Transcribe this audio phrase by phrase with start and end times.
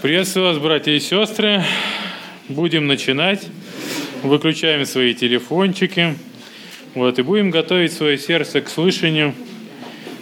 [0.00, 1.64] Приветствую вас, братья и сестры.
[2.48, 3.44] Будем начинать.
[4.22, 6.14] Выключаем свои телефончики.
[6.94, 9.34] Вот, и будем готовить свое сердце к слышанию,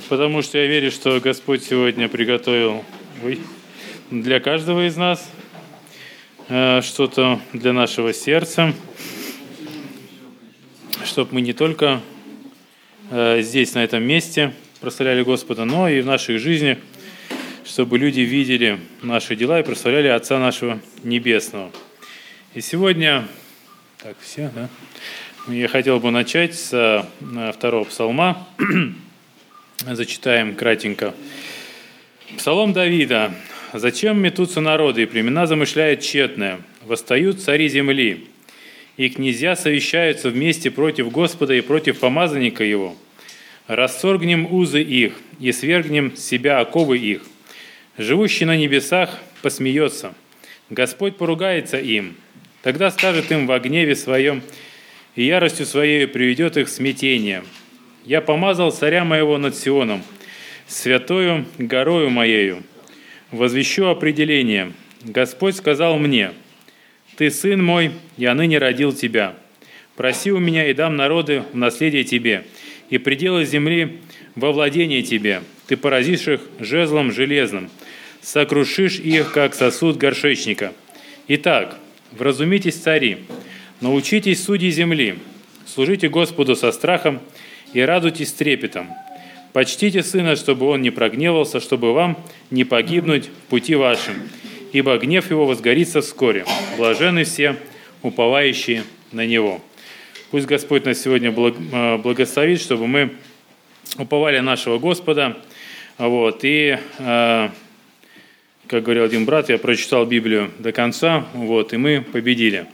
[0.09, 2.87] потому что я верю, что Господь сегодня приготовил
[4.11, 5.31] для каждого из нас
[6.49, 8.73] э, что-то для нашего сердца,
[11.05, 12.01] чтобы мы не только
[13.11, 16.79] э, здесь, на этом месте, прославляли Господа, но и в наших жизнях–
[17.67, 21.71] чтобы люди видели наши дела и прославляли Отца нашего Небесного.
[22.55, 23.27] И сегодня,
[24.03, 24.69] так, все, да?
[25.49, 28.47] Я хотел бы начать с э, второго псалма.
[29.79, 31.15] Зачитаем кратенько.
[32.39, 33.35] Псалом Давида.
[33.73, 36.61] «Зачем метутся народы, и племена замышляют тщетное?
[36.85, 38.29] Восстают цари земли,
[38.97, 42.97] и князья совещаются вместе против Господа и против помазанника Его.
[43.67, 47.23] Рассоргнем узы их, и свергнем с себя оковы их.
[47.99, 50.15] Живущий на небесах посмеется.
[50.69, 52.15] Господь поругается им.
[52.63, 54.43] Тогда скажет им во гневе своем
[55.15, 57.43] и яростью своей приведет их в смятение.
[58.05, 60.03] Я помазал царя моего над Сионом,
[60.67, 62.65] святою горою моею.
[63.31, 64.73] Возвещу определение.
[65.03, 66.33] Господь сказал мне,
[67.17, 69.35] «Ты сын мой, я ныне родил тебя.
[69.97, 72.45] Проси у меня и дам народы в наследие тебе,
[72.91, 74.01] и пределы земли
[74.35, 75.41] во владение тебе.
[75.67, 77.71] Ты поразишь их жезлом железным,
[78.27, 80.73] сокрушишь их, как сосуд горшечника.
[81.29, 81.79] Итак,
[82.11, 83.19] вразумитесь, цари,
[83.81, 85.21] научитесь судьи земли,
[85.65, 87.21] служите Господу со страхом
[87.73, 88.89] и радуйтесь трепетом.
[89.53, 92.19] Почтите Сына, чтобы Он не прогневался, чтобы вам
[92.51, 94.15] не погибнуть в пути вашем,
[94.73, 96.45] ибо гнев Его возгорится вскоре.
[96.77, 97.55] Блажены все,
[98.03, 99.61] уповающие на Него.
[100.33, 103.13] Пусть Господь нас сегодня э, благословит, чтобы мы
[103.97, 105.37] уповали нашего Господа,
[105.97, 107.49] вот, и э,
[108.69, 112.67] как говорил один брат, я прочитал Библию до конца, вот, и мы победили.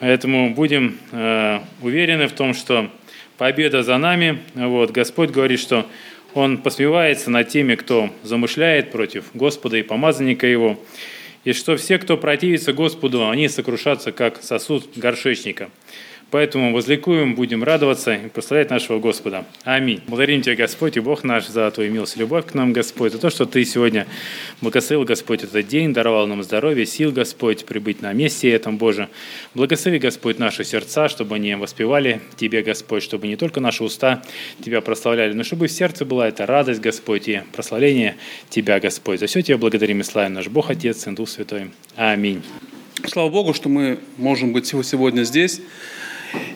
[0.00, 2.90] Поэтому будем э, уверены в том, что
[3.38, 4.40] победа за нами.
[4.54, 5.86] Вот, Господь говорит, что
[6.34, 10.78] Он посмевается над теми, кто замышляет против Господа и помазанника Его,
[11.44, 15.70] и что все, кто противится Господу, они сокрушатся, как сосуд горшечника.
[16.34, 19.44] Поэтому возликуем, будем радоваться и прославлять нашего Господа.
[19.62, 20.00] Аминь.
[20.08, 23.18] Благодарим Тебя, Господь и Бог наш, за Твою милость и любовь к нам, Господь, за
[23.18, 24.08] то, что Ты сегодня
[24.60, 29.08] благословил, Господь, этот день, даровал нам здоровье, сил, Господь, прибыть на месте этом, Боже.
[29.54, 34.24] Благослови, Господь, наши сердца, чтобы они воспевали Тебе, Господь, чтобы не только наши уста
[34.60, 38.16] Тебя прославляли, но чтобы в сердце была эта радость, Господь, и прославление
[38.50, 39.20] Тебя, Господь.
[39.20, 41.70] За все Тебя благодарим и славим наш Бог, Отец и Дух Святой.
[41.94, 42.42] Аминь.
[43.06, 45.60] Слава Богу, что мы можем быть сегодня здесь.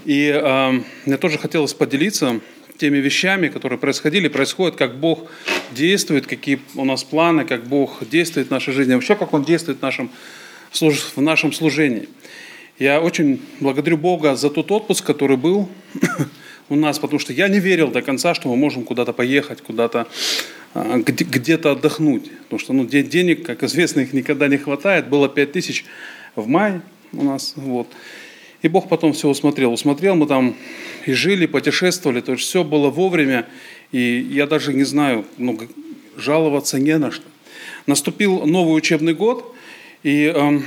[0.04, 2.40] И э, мне тоже хотелось поделиться
[2.78, 5.30] теми вещами, которые происходили, происходят, как Бог
[5.72, 9.78] действует, какие у нас планы, как Бог действует в нашей жизни, вообще как Он действует
[9.78, 10.10] в нашем,
[10.72, 12.08] в нашем служении.
[12.78, 15.68] Я очень благодарю Бога за тот отпуск, который был
[16.68, 20.06] у нас, потому что я не верил до конца, что мы можем куда-то поехать, куда-то
[20.74, 22.30] а, где-то отдохнуть.
[22.42, 25.08] Потому что ну, денег, как известно, их никогда не хватает.
[25.08, 25.84] Было 5 тысяч
[26.36, 27.54] в мае у нас.
[27.56, 27.88] Вот.
[28.62, 29.72] И Бог потом все усмотрел.
[29.72, 30.56] Усмотрел, мы там
[31.06, 33.46] и жили, путешествовали, то есть все было вовремя.
[33.92, 35.58] И я даже не знаю, ну,
[36.16, 37.24] жаловаться не на что.
[37.86, 39.54] Наступил новый учебный год,
[40.02, 40.60] и э,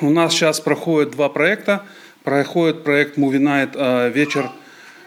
[0.00, 1.86] у нас сейчас проходит два проекта.
[2.22, 4.50] Проходит проект Movie Night э, вечер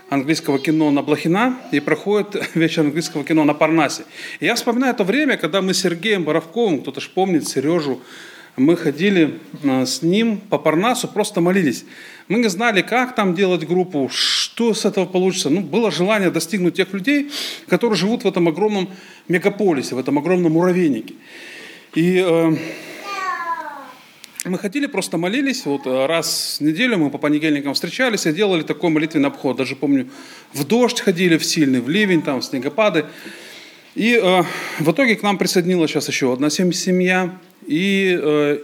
[0.09, 4.03] английского кино на Блохина и проходит вечер английского кино на Парнасе.
[4.39, 8.01] И я вспоминаю это время, когда мы с Сергеем Боровковым, кто-то же помнит Сережу,
[8.59, 11.85] мы ходили э, с ним по Парнасу, просто молились.
[12.27, 15.49] Мы не знали, как там делать группу, что с этого получится.
[15.49, 17.31] Ну, было желание достигнуть тех людей,
[17.67, 18.89] которые живут в этом огромном
[19.27, 21.15] мегаполисе, в этом огромном муравейнике.
[21.95, 22.55] И э,
[24.45, 25.65] мы ходили, просто молились.
[25.65, 29.57] Вот э, раз в неделю мы по понедельникам встречались и делали такой молитвенный обход.
[29.57, 30.09] Даже помню,
[30.53, 33.05] в дождь ходили, в сильный, в ливень, там, в снегопады.
[33.95, 34.43] И э,
[34.79, 37.37] в итоге к нам присоединилась сейчас еще одна семья.
[37.69, 38.57] И э,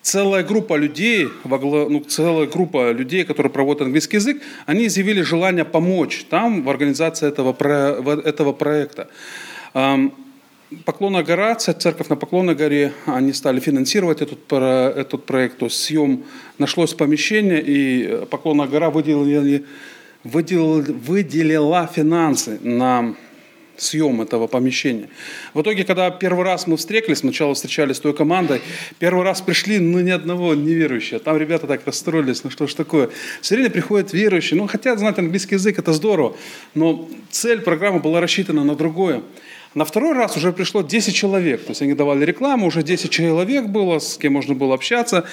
[0.00, 6.24] целая группа людей, ну, целая группа людей, которые проводят английский язык, они изъявили желание помочь
[6.30, 7.52] там в организации этого,
[8.24, 9.08] этого проекта.
[10.84, 15.58] Поклонная гора, церковь на Поклонной горе, они стали финансировать этот, этот проект.
[15.58, 16.22] То есть съем
[16.58, 19.60] нашлось помещение, и Поклонная гора выделила,
[20.22, 23.16] выделила финансы на
[23.80, 25.08] съем этого помещения.
[25.54, 28.60] В итоге, когда первый раз мы встретились, сначала встречались с той командой,
[28.98, 31.20] первый раз пришли, ну, ни одного неверующего.
[31.20, 33.10] Там ребята так расстроились, ну, что ж такое.
[33.40, 36.36] Все время приходят верующие, ну, хотят знать английский язык, это здорово,
[36.74, 39.22] но цель программы была рассчитана на другое.
[39.74, 41.62] На второй раз уже пришло 10 человек.
[41.62, 45.24] То есть они давали рекламу, уже 10 человек было, с кем можно было общаться.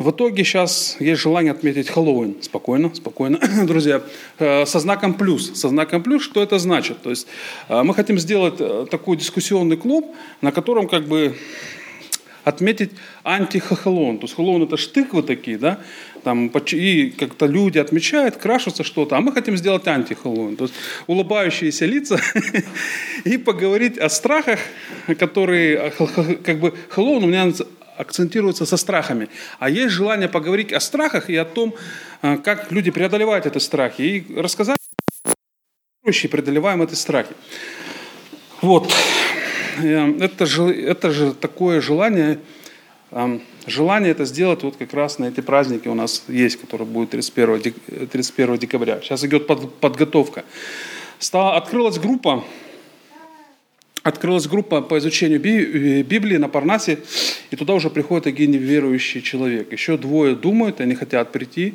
[0.00, 2.36] В итоге сейчас есть желание отметить Хэллоуин.
[2.40, 4.00] Спокойно, спокойно, друзья.
[4.38, 5.52] Э, со знаком плюс.
[5.60, 7.02] Со знаком плюс, что это значит?
[7.02, 7.26] То есть
[7.68, 11.36] э, мы хотим сделать э, такой дискуссионный клуб, на котором как бы
[12.44, 12.92] отметить
[13.24, 14.16] антихохолон.
[14.16, 15.80] То есть Хэллоуин это штык такие, да,
[16.24, 20.56] там, и как-то люди отмечают, крашутся что-то, а мы хотим сделать антихэллоуин.
[20.56, 20.74] То есть
[21.08, 22.18] улыбающиеся лица
[23.24, 24.60] и поговорить о страхах,
[25.18, 25.92] которые,
[26.42, 27.52] как бы, Хэллоуин у меня
[28.00, 29.28] акцентируется со страхами.
[29.58, 31.74] А есть желание поговорить о страхах и о том,
[32.22, 34.02] э, как люди преодолевают эти страхи.
[34.02, 34.78] И рассказать,
[36.04, 37.34] как преодолеваем эти страхи.
[38.62, 38.92] Вот.
[39.82, 42.38] Э, это же, это же такое желание,
[43.10, 47.10] эм, желание это сделать вот как раз на эти праздники у нас есть, которые будут
[47.10, 47.74] 31,
[48.08, 49.00] 31 декабря.
[49.02, 50.44] Сейчас идет подготовка.
[51.18, 52.44] Стала, открылась группа
[54.02, 56.98] открылась группа по изучению э, Библии на Парнасе,
[57.50, 59.72] и туда уже приходит один неверующий человек.
[59.72, 61.74] Еще двое думают, они хотят прийти,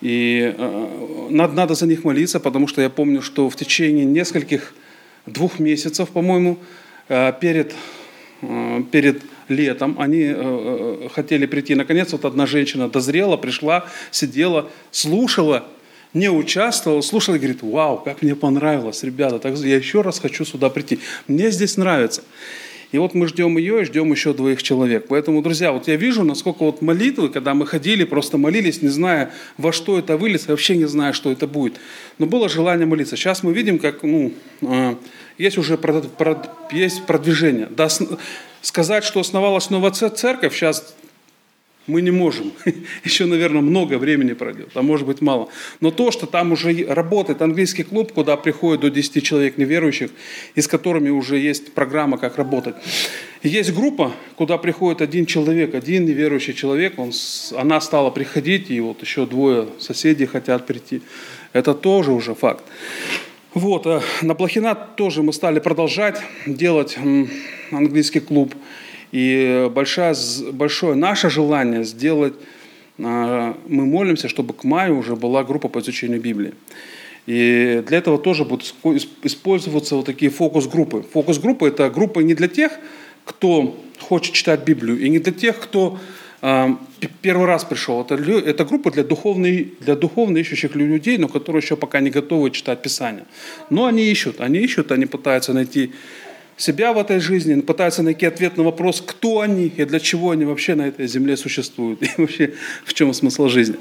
[0.00, 4.74] и э, надо, надо за них молиться, потому что я помню, что в течение нескольких,
[5.26, 6.58] двух месяцев, по-моему,
[7.08, 7.74] э, перед,
[8.90, 10.34] перед летом они
[11.14, 11.74] хотели прийти.
[11.74, 15.68] Наконец, вот одна женщина дозрела, пришла, сидела, слушала
[16.14, 20.44] не участвовал, слушал и говорит, вау, как мне понравилось, ребята, так я еще раз хочу
[20.44, 20.98] сюда прийти.
[21.26, 22.22] Мне здесь нравится.
[22.92, 25.06] И вот мы ждем ее и ждем еще двоих человек.
[25.08, 29.32] Поэтому, друзья, вот я вижу, насколько вот молитвы, когда мы ходили, просто молились, не зная,
[29.56, 31.80] во что это выльется, вообще не зная, что это будет.
[32.18, 33.16] Но было желание молиться.
[33.16, 34.94] Сейчас мы видим, как ну, э,
[35.38, 35.78] есть уже
[36.70, 37.68] есть продвижение.
[37.70, 37.88] Да,
[38.60, 40.94] сказать, что основалась новая церковь, сейчас
[41.86, 42.52] мы не можем.
[43.04, 45.48] Еще, наверное, много времени пройдет, а может быть мало.
[45.80, 50.10] Но то, что там уже работает английский клуб, куда приходит до 10 человек неверующих,
[50.54, 52.76] и с которыми уже есть программа, как работать.
[53.42, 57.12] есть группа, куда приходит один человек, один неверующий человек, он,
[57.56, 61.02] она стала приходить, и вот еще двое соседей хотят прийти.
[61.52, 62.64] Это тоже уже факт.
[63.54, 66.96] Вот, э, на Блохина тоже мы стали продолжать делать
[67.70, 68.54] английский клуб.
[69.12, 70.14] И большое,
[70.52, 72.34] большое наше желание сделать,
[72.98, 76.54] а, мы молимся, чтобы к маю уже была группа по изучению Библии.
[77.26, 78.74] И для этого тоже будут
[79.22, 81.04] использоваться вот такие фокус-группы.
[81.12, 82.72] Фокус-группы– это группа не для тех,
[83.24, 85.98] кто хочет читать Библию, и не для тех, кто
[86.40, 86.68] э,
[87.20, 88.00] первый раз пришел.
[88.00, 89.48] Это, это группа для духовно,
[89.80, 93.26] для духовно ищущих людей, но которые еще пока не готовы читать Писание.
[93.70, 95.92] Но они ищут, они ищут, они пытаются найти
[96.62, 100.44] себя в этой жизни, пытаются найти ответ на вопрос, кто они и для чего они
[100.44, 102.54] вообще на этой земле существуют, и вообще
[102.84, 103.76] в чем смысл жизни.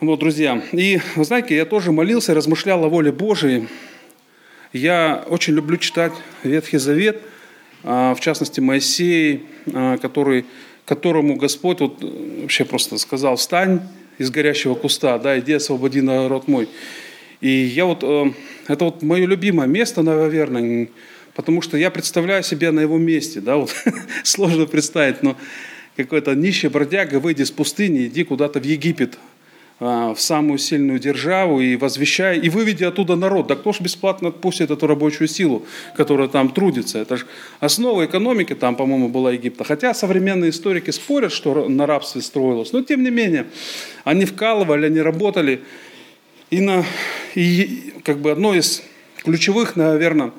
[0.00, 0.62] Вот, друзья.
[0.70, 3.66] И, вы знаете, я тоже молился, размышлял о воле Божией.
[4.72, 6.12] Я очень люблю читать
[6.44, 7.20] Ветхий Завет,
[7.82, 10.44] а, в частности, Моисей, а, который,
[10.84, 13.80] которому Господь вот вообще просто сказал, встань
[14.18, 16.68] из горящего куста, да, иди освободи народ мой.
[17.40, 18.32] И я вот, э,
[18.68, 20.88] это вот мое любимое место, наверное,
[21.38, 23.72] потому что я представляю себя на его месте, да, вот
[24.24, 25.36] сложно представить, но
[25.96, 29.20] какой-то нищий бродяга, выйди из пустыни, иди куда-то в Египет,
[29.78, 33.46] а, в самую сильную державу и возвещай, и выведи оттуда народ.
[33.46, 35.64] Да кто ж бесплатно отпустит эту рабочую силу,
[35.96, 36.98] которая там трудится?
[36.98, 37.26] Это же
[37.60, 39.62] основа экономики там, по-моему, была Египта.
[39.62, 43.46] Хотя современные историки спорят, что на рабстве строилось, но тем не менее,
[44.02, 45.60] они вкалывали, они работали.
[46.50, 46.84] И, на,
[47.36, 48.82] и как бы одно из
[49.22, 50.32] ключевых, наверное,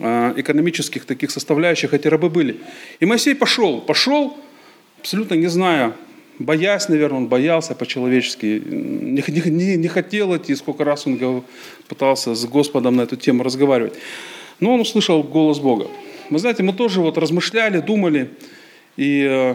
[0.00, 2.56] экономических таких составляющих эти рабы были.
[3.00, 4.36] И Моисей пошел, пошел,
[4.98, 5.92] абсолютно не зная,
[6.38, 11.44] боясь, наверное, он боялся по-человечески, не, не, не хотел идти, сколько раз он
[11.86, 13.94] пытался с Господом на эту тему разговаривать.
[14.58, 15.86] Но он услышал голос Бога.
[16.30, 18.30] Вы знаете, мы тоже вот размышляли, думали,
[18.96, 19.54] и э,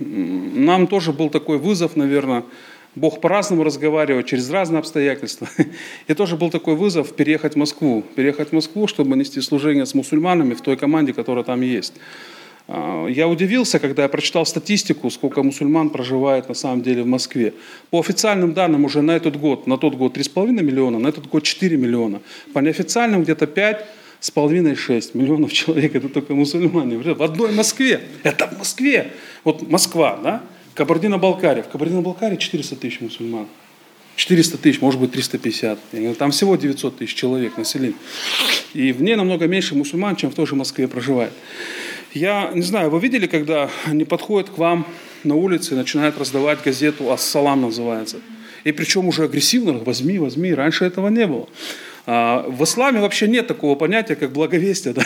[0.00, 2.44] нам тоже был такой вызов, наверное,
[2.94, 5.48] Бог по-разному разговаривает, через разные обстоятельства.
[6.08, 8.04] И тоже был такой вызов переехать в Москву.
[8.16, 11.94] Переехать в Москву, чтобы нести служение с мусульманами в той команде, которая там есть.
[12.68, 17.54] А, я удивился, когда я прочитал статистику, сколько мусульман проживает на самом деле в Москве.
[17.90, 21.44] По официальным данным уже на этот год, на тот год 3,5 миллиона, на этот год
[21.44, 22.20] 4 миллиона.
[22.52, 23.86] По неофициальным где-то 5
[24.20, 26.98] с половиной 6 миллионов человек, это только мусульмане.
[26.98, 28.00] В одной Москве.
[28.22, 29.12] Это в Москве.
[29.44, 30.42] Вот Москва, да?
[30.74, 31.62] Кабардино-Балкария.
[31.62, 33.46] В Кабардино-Балкарии 400 тысяч мусульман.
[34.16, 35.78] 400 тысяч, может быть 350.
[36.18, 37.94] Там всего 900 тысяч человек населения.
[38.74, 41.32] И в ней намного меньше мусульман, чем в той же Москве проживает.
[42.12, 44.86] Я не знаю, вы видели, когда они подходят к вам
[45.24, 48.18] на улице и начинают раздавать газету «Ассалам» называется.
[48.64, 50.52] И причем уже агрессивно, возьми, возьми.
[50.52, 51.48] Раньше этого не было.
[52.04, 54.94] А, в исламе вообще нет такого понятия, как благовестие.
[54.94, 55.04] Да?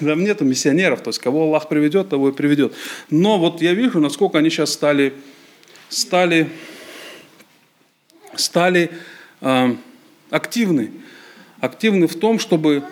[0.00, 2.74] Там нет миссионеров, то есть кого Аллах приведет, того и приведет.
[3.10, 5.14] Но вот я вижу, насколько они сейчас стали,
[5.88, 6.48] стали,
[8.36, 8.90] стали
[9.40, 9.74] э,
[10.30, 10.90] активны.
[11.60, 12.84] Активны в том, чтобы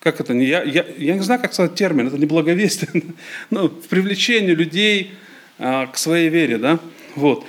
[0.00, 3.02] как это, я, я, я не знаю, как сказать термин, это не благовестие,
[3.50, 5.12] но в привлечении людей
[5.58, 6.78] а, к своей вере, да,
[7.16, 7.44] вот.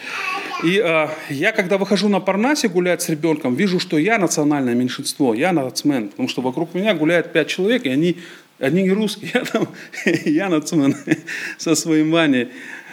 [0.64, 5.34] И а, я, когда выхожу на Парнасе гулять с ребенком, вижу, что я национальное меньшинство,
[5.34, 8.18] я нацмен, потому что вокруг меня гуляет пять человек, и они,
[8.60, 9.68] они не русские, я там,
[10.26, 10.96] я нацмен
[11.58, 12.50] со своим Ваней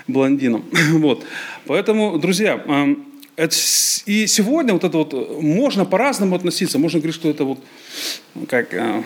[0.06, 1.25] блондином, вот.
[1.66, 2.88] Поэтому, друзья, а,
[3.35, 3.54] это,
[4.06, 7.58] и сегодня вот это вот можно по-разному относиться, можно говорить, что это вот
[8.49, 9.02] как а,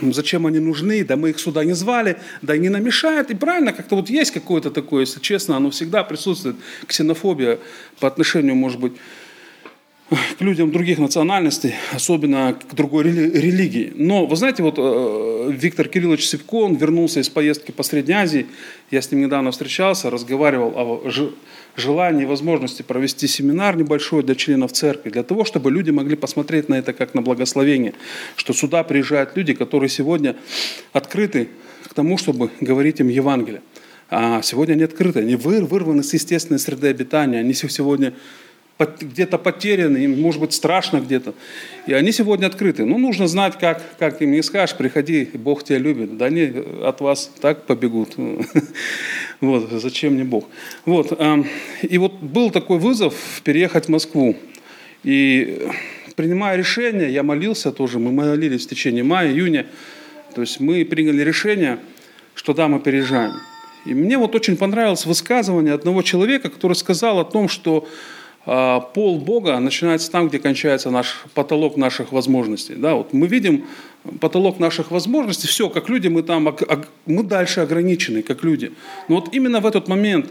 [0.00, 3.30] зачем они нужны, да мы их сюда не звали, да и не намешают.
[3.30, 7.58] И правильно, как-то вот есть какое-то такое, если честно, оно всегда присутствует, ксенофобия
[8.00, 8.92] по отношению, может быть,
[10.10, 13.92] к людям других национальностей, особенно к другой религии.
[13.94, 18.46] Но, вы знаете, вот э, Виктор Кириллович Севко, он вернулся из поездки по Средней Азии,
[18.90, 21.10] я с ним недавно встречался, разговаривал о
[21.78, 26.68] желании и возможности провести семинар небольшой для членов церкви, для того, чтобы люди могли посмотреть
[26.68, 27.94] на это как на благословение,
[28.36, 30.36] что сюда приезжают люди, которые сегодня
[30.92, 31.48] открыты
[31.84, 33.62] к тому, чтобы говорить им Евангелие.
[34.10, 38.14] А сегодня они открыты, они вырваны с естественной среды обитания, они сегодня
[38.78, 41.34] где-то потеряны, им может быть страшно где-то.
[41.86, 42.84] И они сегодня открыты.
[42.84, 46.16] Ну, нужно знать, как, как им не скажешь, приходи, Бог тебя любит.
[46.16, 48.16] Да они от вас так побегут.
[49.40, 50.48] Вот, зачем мне Бог?
[50.84, 51.16] Вот,
[51.82, 54.34] и вот был такой вызов переехать в Москву.
[55.04, 55.68] И
[56.16, 59.66] принимая решение, я молился тоже, мы молились в течение мая, июня.
[60.34, 61.78] То есть мы приняли решение,
[62.34, 63.34] что да, мы переезжаем.
[63.86, 67.88] И мне вот очень понравилось высказывание одного человека, который сказал о том, что
[68.94, 72.76] пол Бога начинается там, где кончается наш потолок наших возможностей.
[72.76, 73.66] Да, вот мы видим
[74.20, 76.56] потолок наших возможностей, все, как люди мы там,
[77.04, 78.72] мы дальше ограничены, как люди.
[79.08, 80.30] Но вот именно в этот момент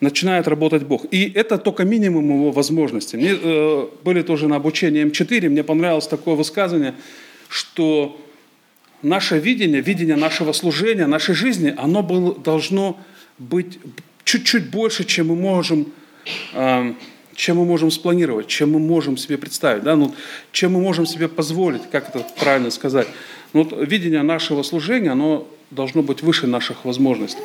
[0.00, 1.06] начинает работать Бог.
[1.12, 3.16] И это только минимум его возможностей.
[3.16, 6.94] Мне э, были тоже на обучении М4, мне понравилось такое высказывание,
[7.48, 8.20] что
[9.02, 12.98] наше видение, видение нашего служения, нашей жизни, оно было, должно
[13.38, 13.78] быть
[14.24, 15.86] чуть-чуть больше, чем мы можем
[16.52, 16.92] э,
[17.36, 20.14] чем мы можем спланировать, чем мы можем себе представить, да, ну,
[20.52, 23.06] чем мы можем себе позволить, как это правильно сказать.
[23.52, 27.42] Ну, вот видение нашего служения, оно должно быть выше наших возможностей.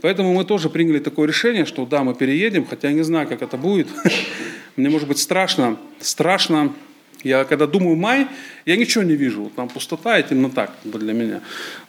[0.00, 3.42] Поэтому мы тоже приняли такое решение, что да, мы переедем, хотя я не знаю, как
[3.42, 3.88] это будет.
[4.76, 6.72] Мне может быть страшно, страшно
[7.24, 8.28] я когда думаю май,
[8.64, 9.50] я ничего не вижу.
[9.56, 11.40] Там пустота и темнота для меня.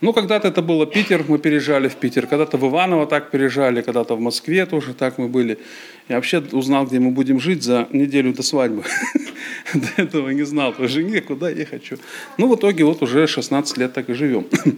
[0.01, 2.25] Ну, когда-то это было Питер, мы переезжали в Питер.
[2.25, 5.59] Когда-то в Иваново так переезжали, когда-то в Москве тоже так мы были.
[6.07, 8.83] Я вообще узнал, где мы будем жить за неделю до свадьбы.
[9.73, 10.73] До этого не знал.
[10.73, 11.97] По жене, куда я хочу.
[12.37, 14.47] Ну, в итоге вот уже 16 лет так и живем.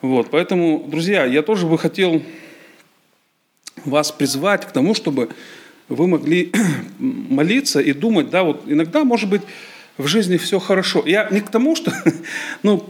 [0.00, 2.22] Вот, поэтому, друзья, я тоже бы хотел
[3.86, 5.30] вас призвать к тому, чтобы
[5.88, 6.52] вы могли
[6.98, 9.40] молиться и думать, да, вот иногда, может быть,
[9.98, 11.02] в жизни все хорошо.
[11.06, 11.92] Я не к тому, что,
[12.62, 12.84] ну,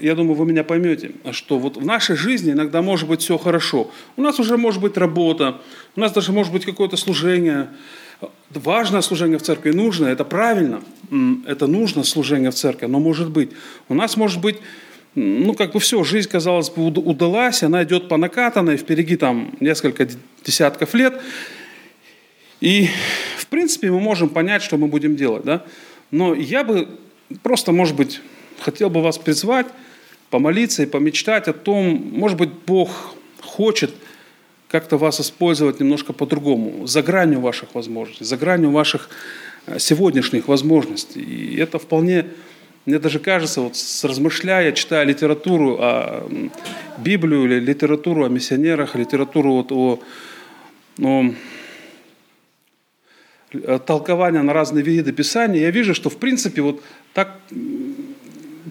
[0.00, 3.90] я думаю, вы меня поймете, что вот в нашей жизни иногда может быть все хорошо.
[4.16, 5.60] У нас уже может быть работа,
[5.96, 7.68] у нас даже может быть какое-то служение,
[8.50, 10.82] важное служение в церкви, нужно, это правильно,
[11.46, 13.50] это нужно служение в церкви, но может быть.
[13.88, 14.56] У нас может быть
[15.14, 20.08] ну, как бы все, жизнь, казалось бы, удалась, она идет по накатанной, впереди там несколько
[20.44, 21.20] десятков лет.
[22.60, 22.88] И,
[23.36, 25.64] в принципе, мы можем понять, что мы будем делать, да.
[26.10, 26.88] Но я бы
[27.42, 28.20] просто, может быть,
[28.60, 29.66] хотел бы вас призвать,
[30.30, 33.90] помолиться и помечтать о том, может быть, Бог хочет
[34.68, 39.10] как-то вас использовать немножко по-другому, за гранью ваших возможностей, за гранью ваших
[39.66, 41.20] э, сегодняшних возможностей.
[41.20, 42.26] И это вполне,
[42.86, 43.74] мне даже кажется, вот
[44.04, 46.28] размышляя, читая литературу о
[46.98, 50.00] Библию или литературу о миссионерах, литературу вот о,
[51.02, 51.34] о
[53.86, 56.82] толкования на разные виды Писания, я вижу, что в принципе вот
[57.14, 57.40] так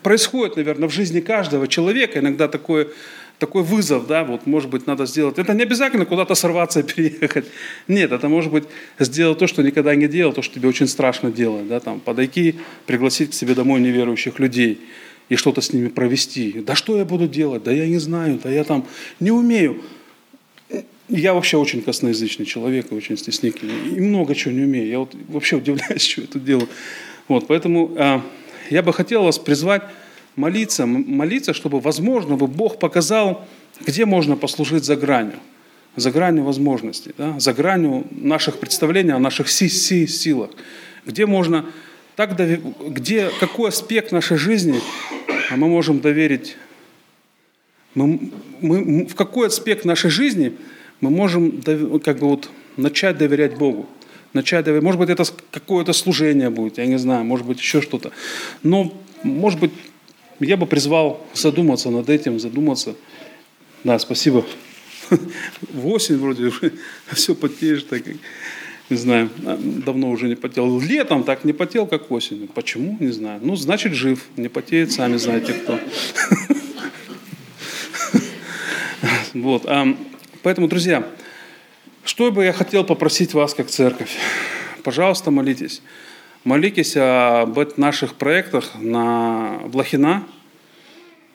[0.01, 2.19] происходит, наверное, в жизни каждого человека.
[2.19, 2.89] Иногда такой,
[3.37, 5.37] такой вызов, да, вот, может быть, надо сделать.
[5.37, 7.45] Это не обязательно куда-то сорваться и переехать.
[7.87, 8.65] Нет, это может быть
[8.99, 12.55] сделать то, что никогда не делал, то, что тебе очень страшно делать, да, там, подойти,
[12.85, 14.81] пригласить к себе домой неверующих людей
[15.29, 16.61] и что-то с ними провести.
[16.65, 17.63] Да что я буду делать?
[17.63, 18.87] Да я не знаю, да я там
[19.19, 19.81] не умею.
[21.09, 23.95] Я вообще очень косноязычный человек, очень стеснительный.
[23.95, 24.87] И много чего не умею.
[24.87, 26.69] Я вот вообще удивляюсь, что я тут делаю.
[27.27, 28.21] Вот, поэтому э,
[28.69, 29.83] я бы хотел вас призвать
[30.35, 33.45] молиться, молиться, чтобы, возможно, бы Бог показал,
[33.85, 35.39] где можно послужить за гранью,
[35.95, 40.51] за гранью возможностей, да, за гранью наших представлений о наших си си силах,
[41.05, 41.65] где можно
[42.15, 44.79] так, где, какой аспект нашей жизни
[45.51, 46.57] мы можем доверить,
[47.95, 50.53] мы, мы, в какой аспект нашей жизни
[51.01, 51.61] мы можем
[52.03, 53.87] как бы вот начать доверять Богу.
[54.33, 54.83] Начать доверять.
[54.83, 58.11] Может быть, это какое-то служение будет, я не знаю, может быть, еще что-то.
[58.63, 59.71] Но, может быть,
[60.39, 62.95] я бы призвал задуматься над этим, задуматься.
[63.83, 64.45] Да, спасибо.
[65.61, 66.73] В осень вроде уже
[67.13, 68.03] все потеешь, так
[68.89, 70.79] не знаю, а, давно уже не потел.
[70.79, 72.47] Летом так не потел, как осенью.
[72.47, 72.97] Почему?
[72.99, 73.39] Не знаю.
[73.43, 74.25] Ну, значит, жив.
[74.35, 75.79] Не потеет, сами знаете кто.
[79.35, 79.67] Вот.
[80.41, 81.03] Поэтому, друзья,
[82.05, 84.15] что бы я хотел попросить вас, как церковь?
[84.83, 85.81] Пожалуйста, молитесь.
[86.45, 90.23] Молитесь об наших проектах на Блохина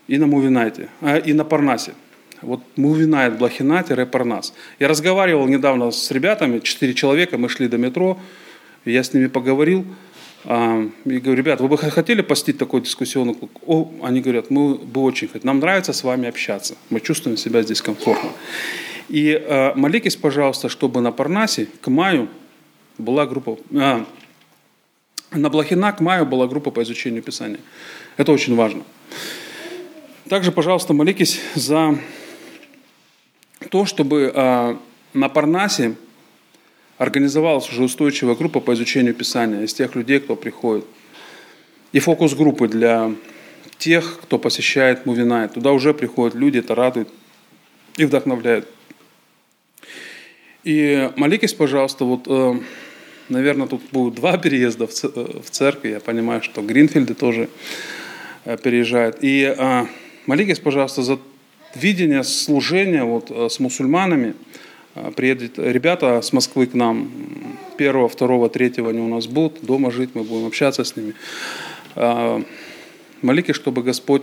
[0.08, 1.92] и на Мувинайте, а, и на Парнасе.
[2.40, 4.54] Вот Мувинайт, Блохина-Парнас.
[4.78, 8.18] Я разговаривал недавно с ребятами, четыре человека, мы шли до метро,
[8.86, 9.84] я с ними поговорил,
[10.44, 13.50] а, и говорю, ребят, вы бы хотели постить такой дискуссионный клуб?
[13.66, 15.46] О, они говорят, мы бы очень хотели.
[15.46, 16.74] Нам нравится с вами общаться.
[16.90, 18.30] Мы чувствуем себя здесь комфортно.
[19.08, 22.28] И э, молитесь, пожалуйста, чтобы на Парнасе к маю
[22.98, 23.58] была группа...
[23.74, 24.04] А,
[25.32, 27.60] на Блохина к маю была группа по изучению Писания.
[28.16, 28.82] Это очень важно.
[30.28, 31.98] Также, пожалуйста, молитесь за
[33.70, 34.76] то, чтобы э,
[35.12, 35.96] на Парнасе
[36.96, 40.86] организовалась уже устойчивая группа по изучению Писания из тех людей, кто приходит.
[41.92, 43.12] И фокус-группы для
[43.78, 45.48] тех, кто посещает Мувинай.
[45.48, 47.08] Туда уже приходят люди, это радует
[47.96, 48.68] и вдохновляет.
[50.64, 52.54] И молитесь, пожалуйста, вот, э,
[53.28, 55.90] наверное, тут будут два переезда в церковь.
[55.90, 57.50] Я понимаю, что Гринфилды тоже
[58.46, 59.18] э, переезжают.
[59.20, 59.86] И э,
[60.24, 61.18] молитесь, пожалуйста, за
[61.74, 64.34] видение служения вот, с мусульманами.
[65.16, 67.10] Приедут ребята с Москвы к нам.
[67.76, 69.62] Первого, второго, третьего они у нас будут.
[69.62, 71.14] Дома жить, мы будем общаться с ними.
[73.20, 74.22] Молитесь, чтобы Господь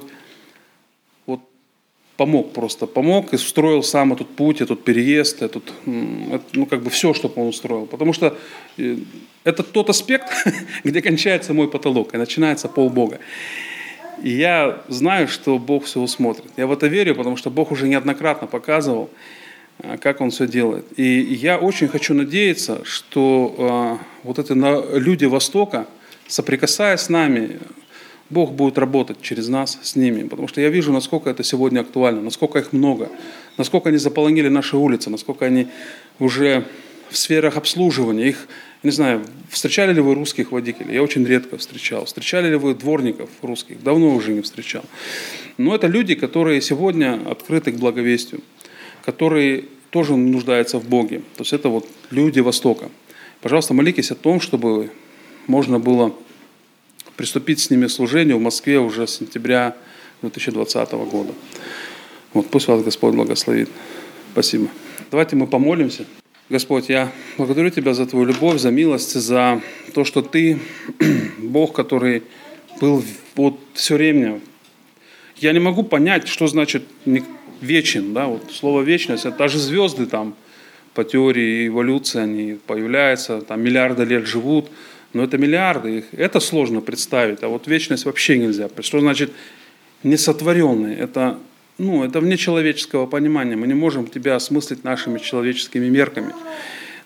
[2.17, 7.13] помог просто, помог и устроил сам этот путь, этот переезд, этот, ну, как бы все,
[7.13, 7.85] что он устроил.
[7.85, 8.37] Потому что
[8.77, 8.97] э,
[9.43, 10.27] это тот аспект,
[10.83, 13.19] где кончается мой потолок и начинается пол Бога.
[14.21, 16.51] И я знаю, что Бог все усмотрит.
[16.57, 19.09] Я в это верю, потому что Бог уже неоднократно показывал,
[19.79, 20.85] э, как Он все делает.
[20.97, 24.53] И я очень хочу надеяться, что э, вот эти
[24.97, 25.87] люди Востока,
[26.27, 27.59] соприкасаясь с нами,
[28.31, 30.27] Бог будет работать через нас с ними.
[30.27, 33.09] Потому что я вижу, насколько это сегодня актуально, насколько их много,
[33.57, 35.67] насколько они заполонили наши улицы, насколько они
[36.19, 36.65] уже
[37.09, 38.29] в сферах обслуживания.
[38.29, 38.47] Их,
[38.83, 40.95] не знаю, встречали ли вы русских водителей?
[40.95, 42.05] Я очень редко встречал.
[42.05, 43.83] Встречали ли вы дворников русских?
[43.83, 44.83] Давно уже не встречал.
[45.57, 48.41] Но это люди, которые сегодня открыты к благовестию,
[49.03, 51.19] которые тоже нуждаются в Боге.
[51.35, 52.89] То есть это вот люди Востока.
[53.41, 54.89] Пожалуйста, молитесь о том, чтобы
[55.47, 56.13] можно было
[57.21, 59.75] приступить с ними к служению в Москве уже с сентября
[60.23, 61.33] 2020 года.
[62.33, 63.69] Вот, пусть вас Господь благословит.
[64.31, 64.69] Спасибо.
[65.11, 66.05] Давайте мы помолимся.
[66.49, 69.61] Господь, я благодарю Тебя за Твою любовь, за милость, за
[69.93, 70.57] то, что Ты
[71.37, 72.23] Бог, который
[72.79, 73.03] был
[73.35, 74.41] вот все время.
[75.35, 76.85] Я не могу понять, что значит
[77.61, 80.33] вечен, да, вот слово вечность, это даже звезды там
[80.95, 84.71] по теории эволюции, они появляются, там миллиарды лет живут,
[85.13, 88.69] но это миллиарды, их, это сложно представить, а вот вечность вообще нельзя.
[88.79, 89.31] Что значит
[90.03, 90.95] несотворенный?
[90.95, 91.37] Это,
[91.77, 93.57] ну, это вне человеческого понимания.
[93.57, 96.33] Мы не можем тебя осмыслить нашими человеческими мерками.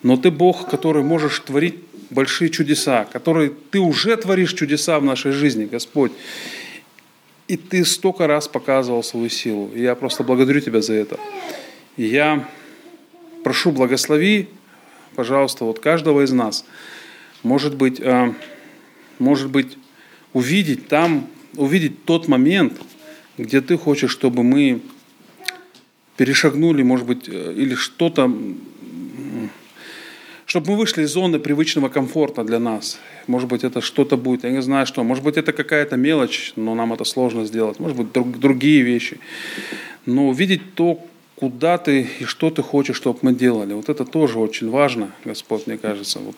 [0.04, 1.76] Но ты Бог, который можешь творить
[2.12, 6.12] большие чудеса, который ты уже творишь чудеса в нашей жизни, Господь.
[7.48, 9.72] И ты столько раз показывал свою силу.
[9.74, 11.20] И я просто благодарю тебя за это.
[11.98, 12.48] И я
[13.44, 14.48] прошу, благослови,
[15.16, 16.66] пожалуйста, вот каждого из нас–
[17.46, 18.34] может быть, э,
[19.20, 19.78] может быть,
[20.34, 22.82] увидеть там, увидеть тот момент,
[23.38, 24.82] где ты хочешь, чтобы мы
[26.18, 28.32] перешагнули, может быть, э, или что-то,
[30.48, 33.00] чтобы мы вышли из зоны привычного комфорта для нас.
[33.28, 35.04] Может быть, это что-то будет, я не знаю что.
[35.04, 37.80] Может быть, это какая-то мелочь, но нам это сложно сделать.
[37.80, 39.20] Может быть, друг, другие вещи.
[40.08, 41.00] Но увидеть то,
[41.36, 43.74] куда ты и что ты хочешь, чтобы мы делали.
[43.74, 46.20] Вот это тоже очень важно, Господь, мне кажется.
[46.20, 46.36] Вот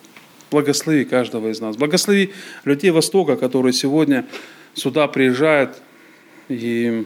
[0.50, 1.76] Благослови каждого из нас.
[1.76, 2.32] Благослови
[2.64, 4.26] людей Востока, которые сегодня
[4.74, 5.82] сюда приезжают,
[6.48, 7.06] и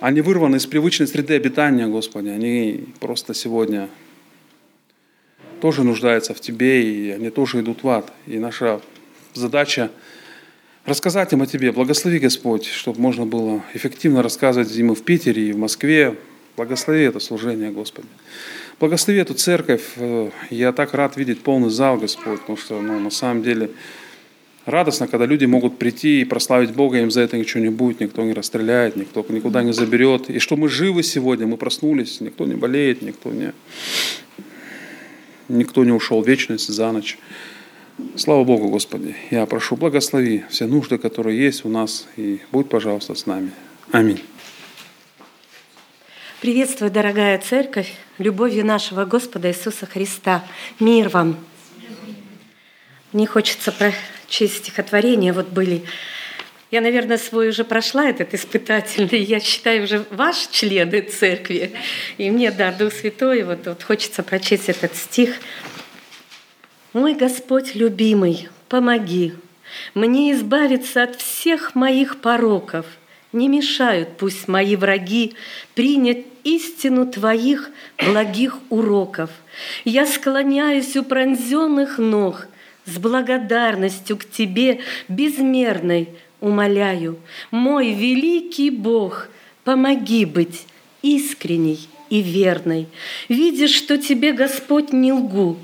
[0.00, 2.28] они вырваны из привычной среды обитания, Господи.
[2.28, 3.88] Они просто сегодня
[5.60, 8.12] тоже нуждаются в Тебе, и они тоже идут в ад.
[8.26, 8.80] И наша
[9.32, 9.90] задача
[10.84, 11.72] рассказать им о Тебе.
[11.72, 16.16] Благослови, Господь, чтобы можно было эффективно рассказывать им и в Питере, и в Москве.
[16.56, 18.08] Благослови это служение, Господи.
[18.80, 19.82] Благослови эту церковь.
[19.96, 23.70] Э, я так рад видеть полный зал, Господь, потому что ну, на самом деле
[24.66, 28.22] радостно, когда люди могут прийти и прославить Бога, им за это ничего не будет, никто
[28.22, 30.28] не расстреляет, никто никуда не заберет.
[30.28, 33.52] И что мы живы сегодня, мы проснулись, никто не болеет, никто не,
[35.48, 37.18] никто не ушел в вечность за ночь.
[38.16, 39.14] Слава Богу, Господи.
[39.30, 43.52] Я прошу, благослови все нужды, которые есть у нас, и будь, пожалуйста, с нами.
[43.92, 44.20] Аминь.
[46.40, 50.44] Приветствую, дорогая церковь, любовью нашего Господа Иисуса Христа.
[50.80, 51.38] Мир вам.
[53.12, 55.32] Мне хочется прочесть стихотворение.
[55.32, 55.84] Вот были
[56.70, 59.22] я, наверное, свой уже прошла этот испытательный.
[59.22, 61.72] Я считаю уже ваш члены церкви.
[62.18, 65.36] И мне, да, Дух Святой, вот, вот хочется прочесть этот стих.
[66.92, 69.34] «Мой Господь любимый, помоги
[69.94, 72.86] мне избавиться от всех моих пороков.
[73.34, 75.34] Не мешают пусть мои враги
[75.74, 79.28] принять истину Твоих благих уроков.
[79.84, 82.46] Я склоняюсь у пронзенных ног–
[82.86, 86.08] с благодарностью к Тебе безмерной
[86.40, 87.18] умоляю,
[87.50, 89.28] мой великий Бог,
[89.64, 90.66] помоги быть
[91.02, 92.86] искренней и верной.
[93.28, 95.56] Видишь, что Тебе, Господь, не лгу.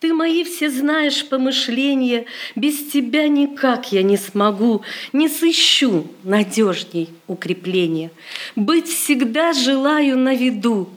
[0.00, 8.10] Ты мои все знаешь помышления, без Тебя никак я не смогу, не сыщу надежней укрепления.
[8.54, 10.88] Быть всегда желаю на виду,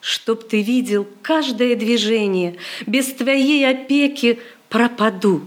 [0.00, 5.42] чтоб Ты видел каждое движение, без Твоей опеки пропаду.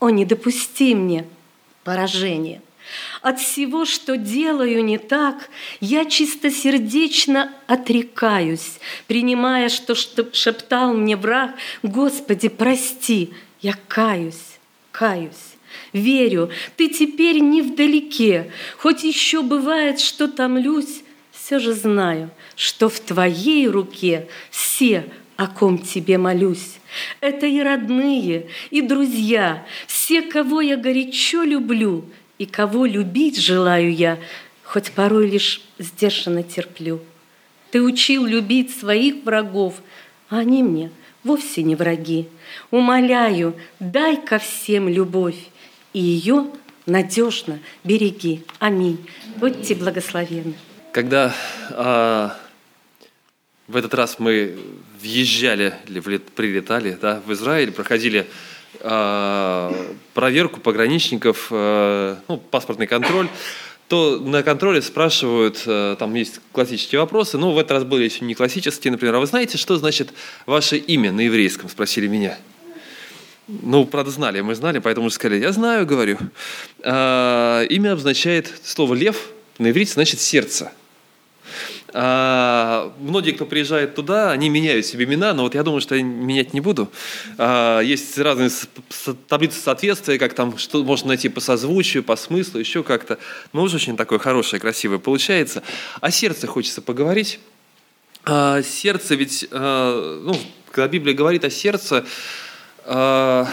[0.00, 1.24] О, не допусти мне
[1.84, 2.62] поражения.
[3.22, 5.50] От всего, что делаю не так,
[5.80, 14.58] я чистосердечно отрекаюсь, принимая, что шептал мне враг, «Господи, прости, я каюсь,
[14.92, 15.56] каюсь».
[15.92, 21.02] Верю, ты теперь не вдалеке, хоть еще бывает, что томлюсь,
[21.32, 25.04] все же знаю, что в твоей руке все,
[25.36, 26.78] о ком тебе молюсь.
[27.20, 32.04] Это и родные, и друзья, все, кого я горячо люблю,
[32.38, 34.18] и кого любить желаю я,
[34.64, 37.00] хоть порой лишь сдержанно терплю.
[37.70, 39.74] Ты учил любить своих врагов,
[40.30, 40.90] а они мне
[41.24, 42.28] вовсе не враги.
[42.70, 45.48] Умоляю, дай ко всем любовь,
[45.92, 46.46] и ее
[46.86, 48.44] надежно береги.
[48.58, 48.98] Аминь.
[49.36, 50.54] Будьте благословенны.
[50.92, 51.34] Когда
[51.70, 52.36] а,
[53.66, 54.58] в этот раз мы
[55.00, 58.26] въезжали или прилетали да, в Израиль, проходили
[60.14, 63.28] проверку пограничников, э, ну, паспортный контроль,
[63.88, 68.24] то на контроле спрашивают, э, там есть классические вопросы, но в этот раз были еще
[68.24, 70.12] не классические, например, а вы знаете, что значит
[70.44, 72.36] ваше имя на еврейском, спросили меня.
[73.46, 76.18] Ну, правда, знали, мы знали, поэтому сказали, я знаю, говорю.
[76.80, 79.28] Э, имя обозначает слово «лев»,
[79.58, 80.70] на иврите значит «сердце».
[81.94, 86.02] А, многие, кто приезжает туда, они меняют себе имена, но вот я думаю, что я
[86.02, 86.90] менять не буду.
[87.38, 88.50] А, есть разные
[89.26, 93.18] таблицы соответствия, как там, что можно найти по созвучию, по смыслу, еще как-то.
[93.52, 95.62] Но уже очень такое хорошее, красивое получается.
[96.00, 97.40] О сердце хочется поговорить.
[98.24, 100.36] А, сердце ведь, а, ну,
[100.70, 102.04] когда Библия говорит о сердце,
[102.84, 103.48] а,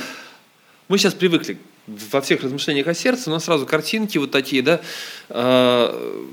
[0.89, 4.81] мы сейчас привыкли во всех размышлениях о сердце, у нас сразу картинки вот такие, да,
[5.29, 6.27] а,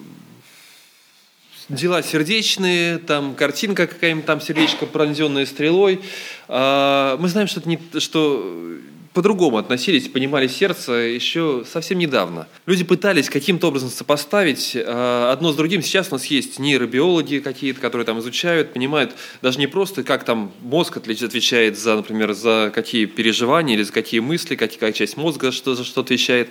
[1.73, 6.01] дела сердечные, там картинка какая-нибудь, там сердечко пронзенное стрелой.
[6.49, 8.79] А, мы знаем, что, это не, что
[9.13, 12.49] по-другому относились, понимали сердце еще совсем недавно.
[12.67, 15.83] Люди пытались каким-то образом сопоставить а, одно с другим.
[15.83, 20.53] Сейчас у нас есть нейробиологи какие-то, которые там изучают, понимают даже не просто, как там
[20.63, 25.75] мозг отвечает за, например, за какие переживания или за какие мысли, какая часть мозга что,
[25.75, 26.49] за что отвечает.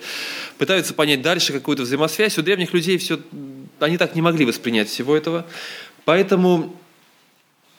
[0.58, 2.38] Пытаются понять дальше какую-то взаимосвязь.
[2.38, 3.20] У древних людей все,
[3.86, 5.46] они так не могли воспринять всего этого.
[6.06, 6.76] Поэтому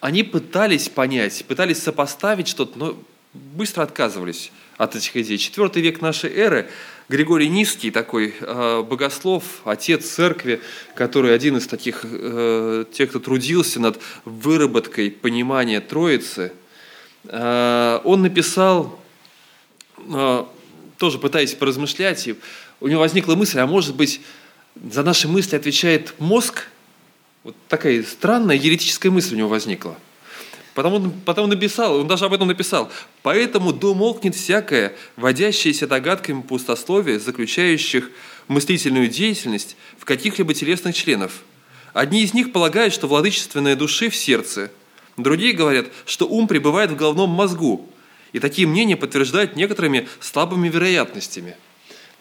[0.01, 2.99] они пытались понять, пытались сопоставить что-то, но
[3.33, 5.39] быстро отказывались от этих идей.
[5.39, 6.69] Четвертый век нашей эры
[7.09, 10.61] Григорий Низкий, такой э, богослов, отец церкви,
[10.95, 16.53] который один из таких, э, тех, кто трудился над выработкой понимания Троицы,
[17.25, 18.99] э, он написал,
[19.99, 20.45] э,
[20.97, 22.37] тоже пытаясь поразмышлять, и
[22.81, 24.21] у него возникла мысль, а может быть,
[24.75, 26.69] за наши мысли отвечает мозг?
[27.45, 29.97] Вот такая странная еретическая мысль у него возникла–
[30.75, 32.91] Потом потом написал, он даже об этом написал.
[33.23, 38.11] «Поэтому домолкнет всякое, водящееся догадками пустословие, заключающих
[38.49, 41.43] мыслительную деятельность в каких-либо телесных членов.
[41.93, 44.71] Одни из них полагают, что владычественная души в сердце,
[45.19, 47.87] другие говорят, что ум пребывает в головном мозгу,
[48.33, 51.57] и такие мнения подтверждают некоторыми слабыми вероятностями».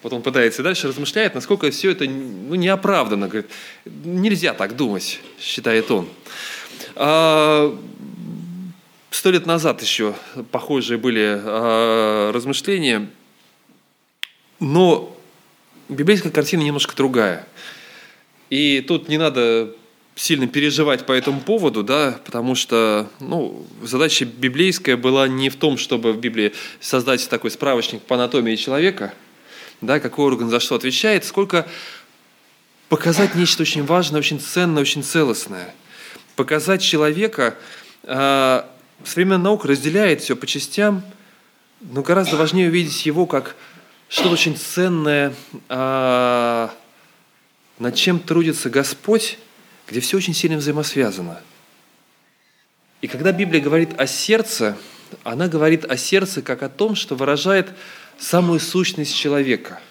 [0.03, 3.27] Вот он пытается дальше размышляет, насколько все это ну, неоправданно.
[3.27, 3.51] Говорит,
[3.85, 6.07] нельзя так думать, считает он.
[6.95, 7.77] А,
[9.11, 10.15] Сто лет назад еще
[10.51, 13.09] похожие были э, размышления.
[14.61, 15.15] Но
[15.89, 17.45] библейская картина немножко другая.
[18.49, 19.75] И тут не надо
[20.15, 25.77] сильно переживать по этому поводу, да, потому что ну, задача библейская была не в том,
[25.77, 29.13] чтобы в Библии создать такой справочник по анатомии человека,
[29.81, 31.67] да, какой орган за что отвечает, сколько
[32.87, 35.73] показать нечто очень важное, очень ценное, очень целостное.
[36.35, 37.55] Показать человека,
[38.03, 38.63] э,
[39.03, 41.03] современная наука разделяет все по частям,
[41.81, 43.55] но гораздо важнее увидеть его как
[44.07, 45.33] что-то очень ценное,
[45.69, 46.67] э,
[47.79, 49.39] над чем трудится Господь,
[49.87, 51.41] где все очень сильно взаимосвязано.
[53.01, 54.77] И когда Библия говорит о сердце,
[55.23, 57.69] она говорит о сердце как о том, что выражает
[58.21, 59.81] самую сущность человека.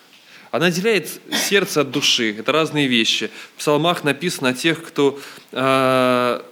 [0.51, 2.37] Она отделяет сердце от души.
[2.39, 3.31] Это разные вещи.
[3.55, 5.21] В псалмах написано о тех, кто,
[5.53, 6.43] э,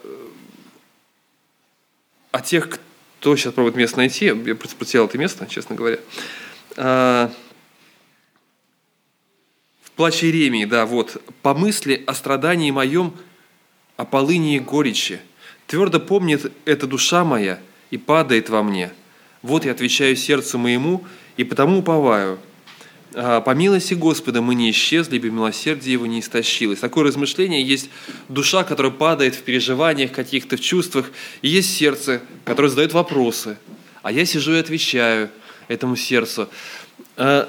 [2.30, 2.78] о тех,
[3.20, 4.26] кто сейчас пробует место найти.
[4.26, 5.98] Я потерял это место, честно говоря.
[6.76, 7.28] Э,
[9.82, 11.20] в плаче Иеремии, да, вот.
[11.42, 13.14] «По мысли о страдании моем
[13.96, 15.20] о полыни и горечи.
[15.66, 17.58] Твердо помнит эта душа моя
[17.90, 18.92] и падает во мне.
[19.42, 21.04] Вот я отвечаю сердцу моему,
[21.38, 22.38] и потому уповаю.
[23.14, 26.80] А, по милости Господа мы не исчезли, ибо милосердие Его не истощилось.
[26.80, 27.88] Такое размышление есть
[28.28, 33.56] душа, которая падает в переживаниях каких-то, в чувствах, и есть сердце, которое задает вопросы.
[34.02, 35.30] А я сижу и отвечаю
[35.68, 36.48] этому сердцу.
[37.16, 37.48] А,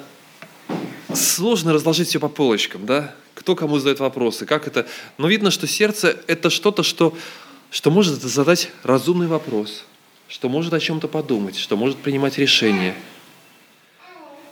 [1.13, 3.13] сложно разложить все по полочкам, да?
[3.33, 4.85] кто кому задает вопросы, как это.
[5.17, 7.17] Но видно, что сердце– это что-то, что,
[7.71, 9.85] что может задать разумный вопрос,
[10.27, 12.93] что может о чем-то подумать, что может принимать решения.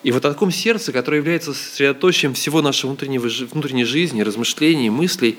[0.08, 5.38] И вот о таком сердце, которое является сосредоточием всего нашего внутреннего, внутренней жизни, размышлений, мыслей,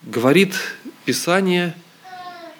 [0.00, 0.54] говорит
[1.04, 1.76] Писание,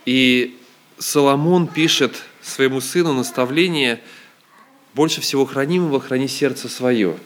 [0.04, 0.58] и
[0.98, 4.02] Соломон пишет своему сыну наставление
[4.92, 7.16] «Больше всего хранимого храни сердце свое»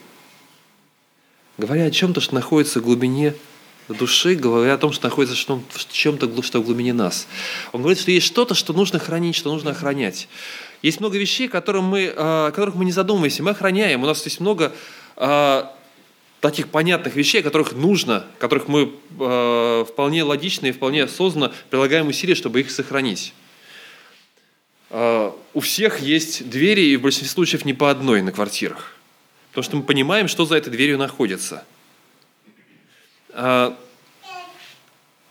[1.57, 3.35] говоря о чем-то, что находится в глубине
[3.89, 7.27] души, говоря о том, что находится в чем-то, что в глубине нас.
[7.73, 10.29] Он говорит, что есть что-то, что нужно хранить, что нужно охранять.
[10.81, 14.03] Есть много вещей, которым мы, о которых мы не задумываемся, мы охраняем.
[14.03, 14.73] У нас есть много
[16.41, 18.93] таких понятных вещей, которых нужно, которых мы
[19.85, 23.33] вполне логично и вполне осознанно прилагаем усилия, чтобы их сохранить.
[24.91, 28.95] У всех есть двери, и в большинстве случаев не по одной на квартирах.
[29.49, 31.65] Потому что мы понимаем, что за этой дверью находится.
[33.29, 33.77] А,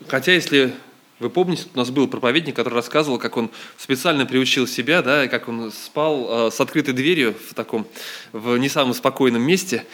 [0.09, 0.75] хотя, если
[1.21, 5.49] вы помните, у нас был проповедник, который рассказывал, как он специально приучил себя, да, как
[5.49, 7.87] он спал э, с открытой дверью в таком,
[8.33, 9.85] в не самом спокойном месте.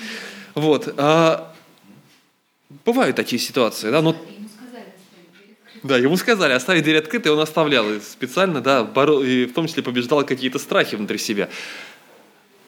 [0.55, 0.93] Вот.
[0.97, 1.55] А,
[2.85, 4.17] бывают такие ситуации, да, но...
[5.83, 9.23] Да, ему сказали оставить дверь открытой, он оставлял и специально, да, боро...
[9.23, 11.49] и в том числе побеждал какие-то страхи внутри себя.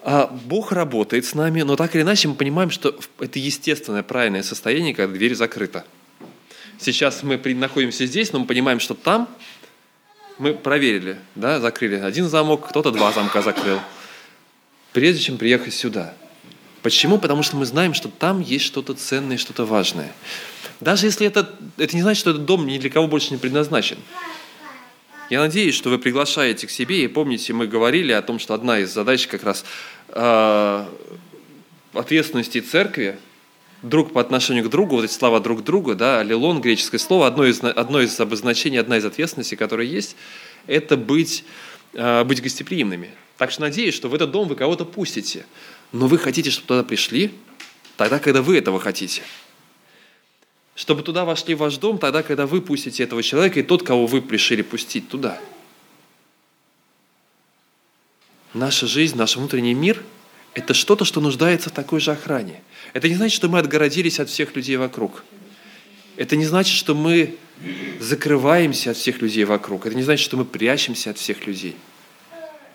[0.03, 4.43] А Бог работает с нами, но так или иначе мы понимаем, что это естественное, правильное
[4.43, 5.85] состояние, когда дверь закрыта.
[6.83, 9.29] Сейчас мы находимся здесь, но мы понимаем, что там
[10.39, 13.79] мы проверили, да, закрыли один замок, кто-то два замка закрыл,
[14.93, 16.15] прежде чем приехать сюда.
[16.83, 17.19] Почему?
[17.19, 20.13] Потому что мы знаем, что там есть что-то ценное, что-то важное.
[20.81, 23.99] Даже если это, это не значит, что этот дом ни для кого больше не предназначен.
[25.31, 28.81] Я надеюсь, что вы приглашаете к себе, и помните, мы говорили о том, что одна
[28.81, 29.65] из задач как раз
[30.09, 30.87] э,
[31.95, 33.17] ответственности церкви,
[33.83, 37.45] друг по отношению к другу, вот эти слова друг друга, да, аллилон, греческое слово, одно
[37.45, 40.17] из, одно из обозначений, одна из ответственностей, которая есть,
[40.67, 41.45] это быть,
[41.95, 43.11] э, быть гостеприимными.
[43.39, 45.45] Так что надеюсь, что в этот дом вы кого-то пустите,
[45.91, 47.33] но вы хотите, чтобы туда пришли,
[47.97, 49.23] тогда, когда вы этого хотите–
[50.75, 54.07] чтобы туда вошли в ваш дом тогда, когда вы пустите этого человека и тот, кого
[54.07, 55.39] вы решили пустить туда.
[58.55, 60.03] Наша жизнь, наш внутренний мир–
[60.55, 62.63] это что-то, что нуждается в такой же охране.
[62.93, 65.25] Это не значит, что мы отгородились от всех людей вокруг.
[66.17, 67.37] Это не значит, что мы
[68.01, 69.87] закрываемся от всех людей вокруг.
[69.87, 71.77] Это не значит, что мы прячемся от всех людей.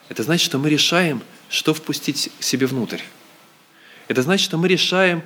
[0.09, 3.01] Это значит, что мы решаем, что впустить к себе внутрь.
[4.07, 5.21] Это значит, что мы решаем,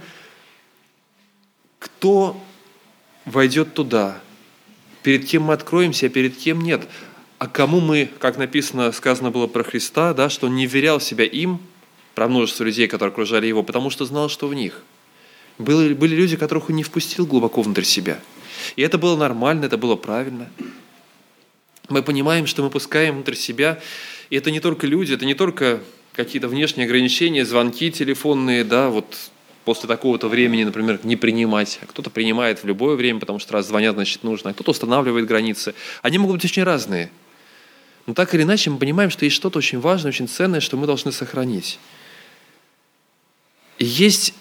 [1.79, 2.41] кто
[3.25, 4.19] войдет туда.
[5.03, 6.87] Перед кем мы откроемся, а перед кем нет.
[7.37, 11.23] А кому мы, как написано, сказано было про Христа, да, что он не верял себя
[11.25, 11.61] им,
[12.15, 14.84] про множество людей, которые окружали его, потому что знал, что в них.
[15.58, 18.19] Были, были люди, которых он не впустил глубоко внутрь себя.
[18.76, 20.50] И это было нормально, это было правильно.
[21.89, 23.82] Мы понимаем, что мы пускаем внутрь себя,
[24.30, 25.82] и это не только люди, это не только
[26.13, 29.17] какие-то внешние ограничения, звонки телефонные, да, вот
[29.65, 33.67] после такого-то времени, например, не принимать, а кто-то принимает в любое время, потому что раз
[33.67, 35.76] звонят, значит нужно, а кто-то устанавливает границы.
[36.02, 37.12] Они могут быть очень разные.
[38.08, 40.88] Но так или иначе мы понимаем, что есть что-то очень важное, очень ценное, что мы
[40.88, 41.80] должны сохранить.
[43.82, 44.36] И есть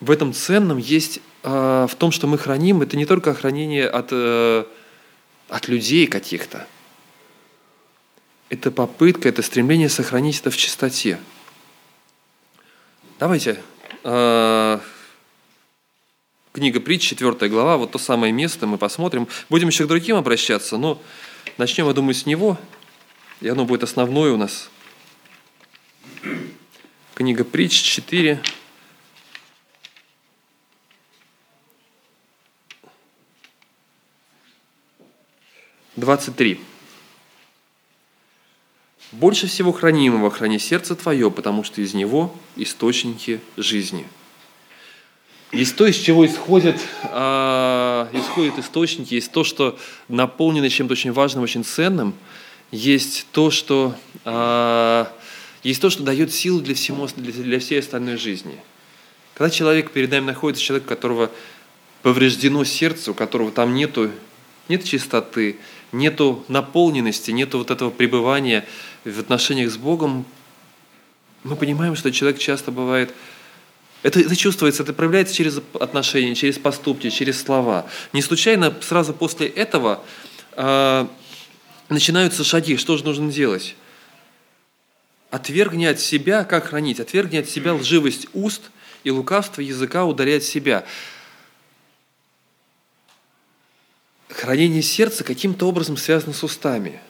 [0.00, 4.08] в этом ценном, есть э, в том, что мы храним, это не только хранение от,
[4.10, 4.64] э,
[5.48, 6.66] от людей каких-то.
[8.48, 11.20] Это попытка, это стремление сохранить это в чистоте.
[13.20, 13.62] Давайте.
[14.02, 14.80] Э,
[16.52, 19.28] книга притч, 4 глава, вот то самое место, мы посмотрим.
[19.48, 21.00] Будем еще к другим обращаться, но
[21.56, 22.58] начнем, я думаю, с него,
[23.40, 24.70] и оно будет основное у нас.
[27.20, 28.40] Книга притч 4,
[35.96, 36.60] 23.
[39.12, 44.06] «Больше всего хранимого храни сердце твое, потому что из него источники жизни».
[45.52, 49.78] Есть то, из чего исходят, э, исходят источники, есть то, что
[50.08, 52.14] наполнено чем-то очень важным, очень ценным,
[52.70, 55.04] есть то, что, э,
[55.62, 58.58] есть то, что дает силу для, всему, для, всей остальной жизни.
[59.34, 61.30] Когда человек перед нами находится, человек, у которого
[62.02, 64.10] повреждено сердце, у которого там нету,
[64.68, 65.56] нет чистоты,
[65.92, 68.66] нету наполненности, нету вот этого пребывания
[69.04, 70.24] в отношениях с Богом,
[71.42, 73.14] мы понимаем, что человек часто бывает
[74.02, 77.86] это, это чувствуется, это проявляется через отношения, через поступки, через слова.
[78.12, 80.02] Не случайно сразу после этого
[80.52, 81.06] э,
[81.90, 82.76] начинаются шаги.
[82.78, 83.74] Что же нужно делать?
[85.30, 87.00] Отвергни от себя, как хранить?
[87.00, 88.70] Отвергни от себя лживость уст
[89.04, 90.84] и лукавство языка ударять себя.
[94.28, 97.00] Хранение сердца каким-то образом связано с устами.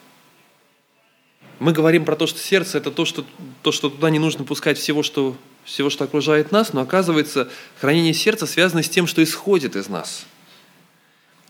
[1.60, 3.24] Мы говорим про то, что сердце– это то что,
[3.62, 8.14] то, что туда не нужно пускать всего что, всего, что окружает нас, но оказывается, хранение
[8.14, 10.24] сердца связано с тем, что исходит из нас.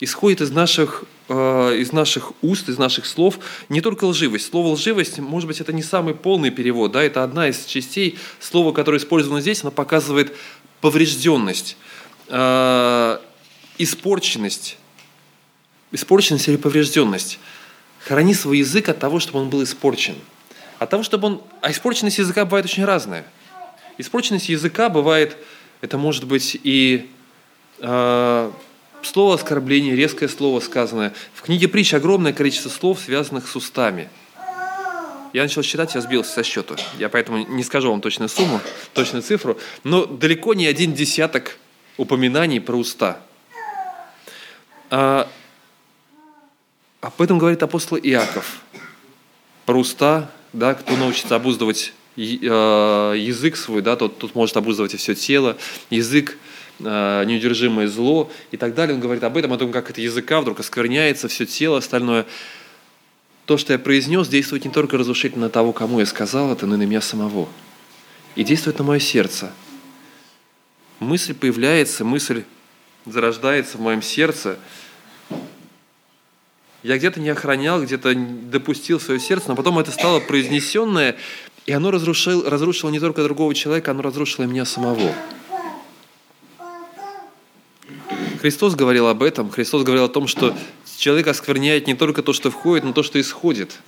[0.01, 3.39] Исходит из наших, из наших уст, из наших слов
[3.69, 4.47] не только лживость.
[4.51, 8.73] Слово «лживость», может быть, это не самый полный перевод, да, это одна из частей слова,
[8.73, 10.35] которое использовано здесь, оно показывает
[10.81, 11.77] поврежденность,
[12.29, 13.19] э,
[13.79, 14.77] испорченность,
[15.93, 17.39] испорченность или поврежденность.
[18.01, 20.17] Храни свой язык от того, чтобы он был испорчен.
[20.79, 21.43] От того, чтобы он...
[21.61, 23.27] А испорченность языка бывает очень разная.
[23.99, 25.37] Испорченность языка бывает,
[25.83, 27.11] это может быть и
[27.79, 28.51] э,
[29.03, 31.13] слово оскорбление, резкое слово сказанное.
[31.35, 34.09] В книге притч огромное количество слов, связанных с устами.
[35.33, 36.77] Я начал считать, я сбился со счету.
[36.99, 38.61] Я поэтому не скажу вам точную сумму,
[38.95, 41.57] точную цифру, но далеко не один десяток
[41.97, 43.21] упоминаний про уста.
[44.91, 45.31] А,
[47.01, 48.61] об этом говорит апостол Иаков.
[49.67, 54.97] Про уста, да, кто научится обуздывать э, язык свой, да, тот, тот может обуздывать и
[54.97, 55.57] все тело,
[55.91, 56.37] язык
[56.81, 58.95] неудержимое зло и так далее.
[58.95, 62.27] Он говорит об этом, о том, как это языка вдруг оскверняется, все тело остальное.
[63.47, 66.77] То, что я произнес, действует не только разрушительно на того, кому я сказал это, но
[66.77, 67.49] и на меня самого.
[68.37, 69.53] И действует на мое сердце.
[71.01, 72.45] Мысль появляется, мысль
[73.07, 74.59] зарождается в моем сердце–
[76.83, 81.17] я где-то не охранял, где-то допустил свое сердце, но потом это стало произнесенное,
[81.67, 85.13] и оно разрушило, разрушило не только другого человека, оно разрушило и меня самого.
[88.41, 89.51] Христос говорил об этом.
[89.51, 90.57] Христос говорил о том, что
[90.97, 93.79] человек оскверняет не только то, что входит, но то, что исходит.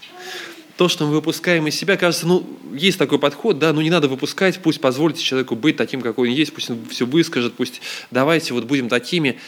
[0.76, 4.08] То, что мы выпускаем из себя, кажется, ну, есть такой подход, да, ну не надо
[4.08, 8.52] выпускать, пусть позвольте человеку быть таким, какой он есть, пусть он все выскажет, пусть давайте
[8.52, 9.38] вот будем такими.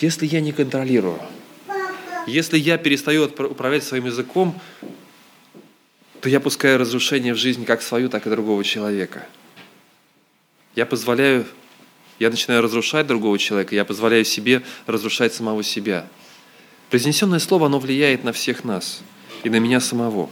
[0.00, 1.20] Если я не контролирую,
[2.26, 4.58] если я перестаю управлять своим языком,
[6.20, 9.26] то я пускаю разрушение в жизнь как свою, так и другого человека.
[10.74, 11.46] Я позволяю,
[12.18, 16.06] я начинаю разрушать другого человека, я позволяю себе разрушать самого себя.
[16.90, 19.02] Произнесенное слово, оно влияет на всех нас
[19.42, 20.30] и на меня самого.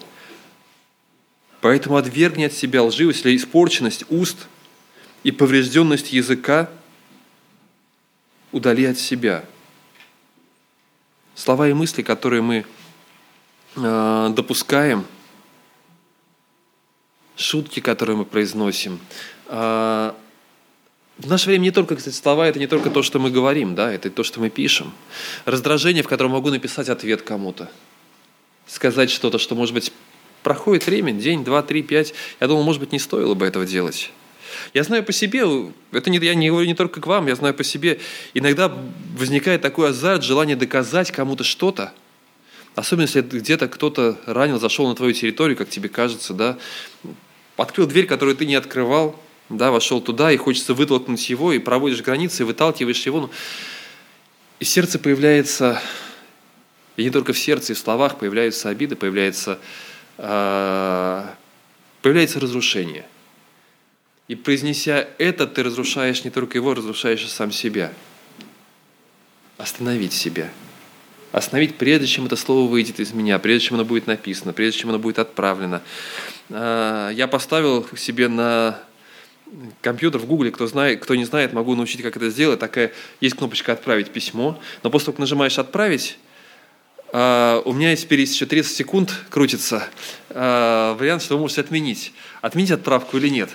[1.61, 4.47] Поэтому отвергни от себя лживость или испорченность уст
[5.25, 6.71] и поврежденность языка–
[8.53, 9.45] удали от себя.
[11.35, 12.65] Слова и мысли, которые мы
[13.77, 15.05] э, допускаем,
[17.37, 18.99] шутки, которые мы произносим.
[19.47, 20.13] Э,
[21.19, 23.93] в наше время не только, кстати, слова, это не только то, что мы говорим, да,
[23.93, 24.93] это то, что мы пишем.
[25.45, 27.69] Раздражение, в котором могу написать ответ кому-то.
[28.67, 29.93] Сказать что-то, что, может быть,
[30.45, 32.15] проходит время, день, два, три, пять.
[32.39, 34.13] Я думал, может быть, не стоило бы этого делать.
[34.75, 35.45] Я знаю по себе,
[35.93, 38.01] это не, я не говорю не только к вам, я знаю по себе,
[38.35, 38.73] иногда
[39.17, 41.93] возникает такой азарт, желание доказать кому-то что-то,
[42.75, 46.59] особенно если где-то кто-то ранил, зашел на твою территорию, как тебе кажется, да,
[47.57, 52.03] открыл дверь, которую ты не открывал, да, вошел туда, и хочется вытолкнуть его, и проводишь
[52.03, 53.21] границы, и выталкиваешь его.
[53.21, 53.31] Ну,
[54.61, 55.81] и сердце появляется,
[56.97, 59.59] и не только в сердце, и в словах появляются обиды, появляется
[60.19, 61.25] э,
[62.03, 63.07] появляется разрушение.
[64.29, 67.93] И произнеся это, ты разрушаешь не только его, разрушаешь и сам себя.
[69.57, 70.51] Остановить себя.
[71.33, 74.91] Остановить, прежде чем это слово выйдет из меня, прежде чем оно будет написано, прежде чем
[74.91, 75.83] оно будет отправлено.
[76.51, 78.81] А, я поставил себе на
[79.81, 82.61] компьютер в Гугле, кто, знает, кто не знает, могу научить, как это сделать.
[82.61, 84.59] Такая есть кнопочка «Отправить письмо».
[84.83, 86.19] Но после того, как нажимаешь «Отправить»,
[87.11, 89.89] Uh, у меня есть еще 30 секунд крутится
[90.29, 92.13] uh, вариант, что вы можете отменить.
[92.43, 93.49] Отменить отправку или нет.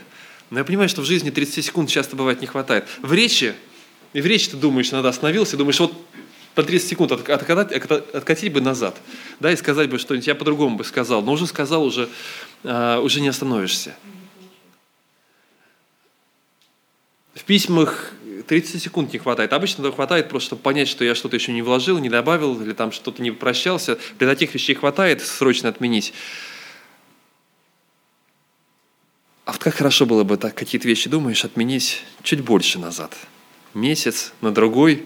[0.49, 2.85] Но я понимаю, что в жизни 30 секунд часто бывает не хватает.
[3.03, 3.53] В речи,
[4.13, 5.93] и в речи ты думаешь, надо остановился, думаешь, вот
[6.55, 8.97] по 30 секунд откатить, откатить бы назад,
[9.39, 12.09] да, и сказать бы что-нибудь, я по-другому бы сказал, но уже сказал, уже,
[12.63, 13.95] uh, уже не остановишься.
[17.33, 18.11] В письмах
[18.47, 19.53] 30 секунд не хватает.
[19.53, 22.73] Обычно этого хватает просто, чтобы понять, что я что-то еще не вложил, не добавил, или
[22.73, 23.97] там что-то не прощался.
[24.19, 26.13] Для таких вещей хватает срочно отменить.
[29.45, 33.15] А вот как хорошо было бы так какие-то вещи думаешь отменить чуть больше назад.
[33.73, 35.05] Месяц, на другой.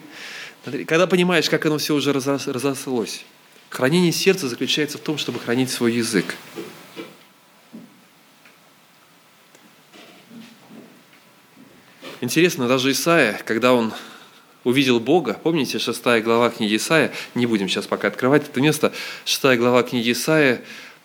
[0.85, 3.23] Когда понимаешь, как оно все уже разослось.
[3.69, 6.35] Хранение сердца заключается в том, чтобы хранить свой язык.
[12.19, 13.93] Интересно, даже Исаия, когда он
[14.63, 18.91] увидел Бога, помните, шестая глава книги Исаия, не будем сейчас пока открывать это место,
[19.23, 20.63] шестая глава книги Исаия,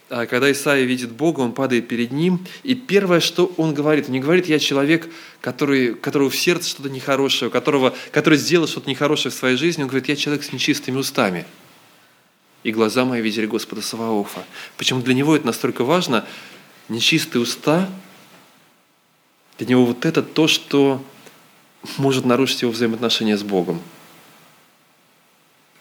[0.08, 4.12] а, когда Исаия видит Бога, он падает перед ним, и первое, что он говорит, он
[4.12, 5.06] не говорит, я человек,
[5.42, 9.88] который, которого в сердце что-то нехорошее, которого, который сделал что-то нехорошее в своей жизни, он
[9.88, 11.44] говорит, я человек с нечистыми устами.
[12.62, 14.44] И глаза мои видели Господа Саваофа.
[14.78, 16.24] Почему для него это настолько важно?
[16.88, 17.90] Нечистые уста
[19.62, 21.00] для него вот это то, что
[21.96, 23.80] может нарушить его взаимоотношения с Богом.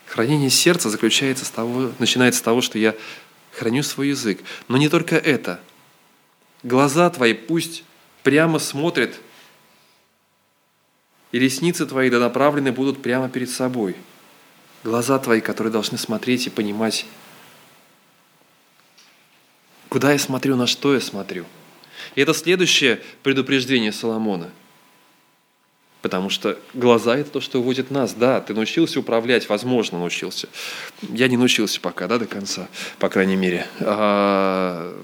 [0.06, 2.96] Хранение сердца заключается с того, начинается с того, что я
[3.52, 4.42] храню свой язык.
[4.68, 5.60] Но не только это.
[6.62, 7.84] Глаза твои пусть
[8.22, 9.20] прямо смотрят,
[11.32, 13.96] и ресницы твои да направлены будут прямо перед собой.
[14.84, 17.08] Глаза твои, которые должны смотреть и понимать,
[19.90, 21.48] куда я смотрю, на что я смотрю–
[22.16, 24.50] и это следующее предупреждение Соломона.
[26.02, 28.14] Потому что глаза– это то, что уводит нас.
[28.14, 30.50] Да, ты научился управлять, возможно, научился.
[31.02, 33.68] Я не научился пока, да, до конца, по крайней мере.
[33.82, 34.98] А,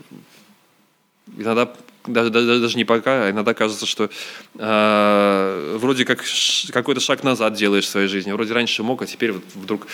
[1.37, 1.71] иногда
[2.07, 4.09] даже, даже, даже не пока, а иногда кажется, что
[4.55, 6.23] э, вроде как
[6.71, 8.31] какой-то шаг назад делаешь в своей жизни.
[8.31, 9.87] Вроде раньше мог, а теперь вот вдруг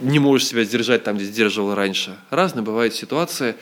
[0.00, 2.16] не можешь себя сдержать там, где сдерживал раньше.
[2.30, 3.56] Разные бывают ситуации.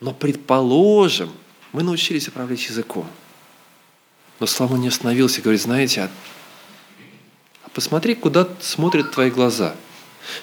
[0.00, 1.30] Но предположим,
[1.72, 3.06] мы научились управлять языком.
[4.40, 6.10] Но Соломон не остановился и говорит, знаете, а,
[7.64, 9.74] а посмотри, куда смотрят твои глаза.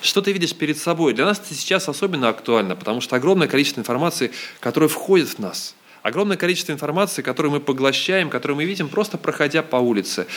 [0.01, 1.13] Что ты видишь перед собой?
[1.13, 5.75] Для нас это сейчас особенно актуально, потому что огромное количество информации, которое входит в нас.
[6.03, 10.27] Огромное количество информации, которую мы поглощаем, которую мы видим, просто проходя по улице,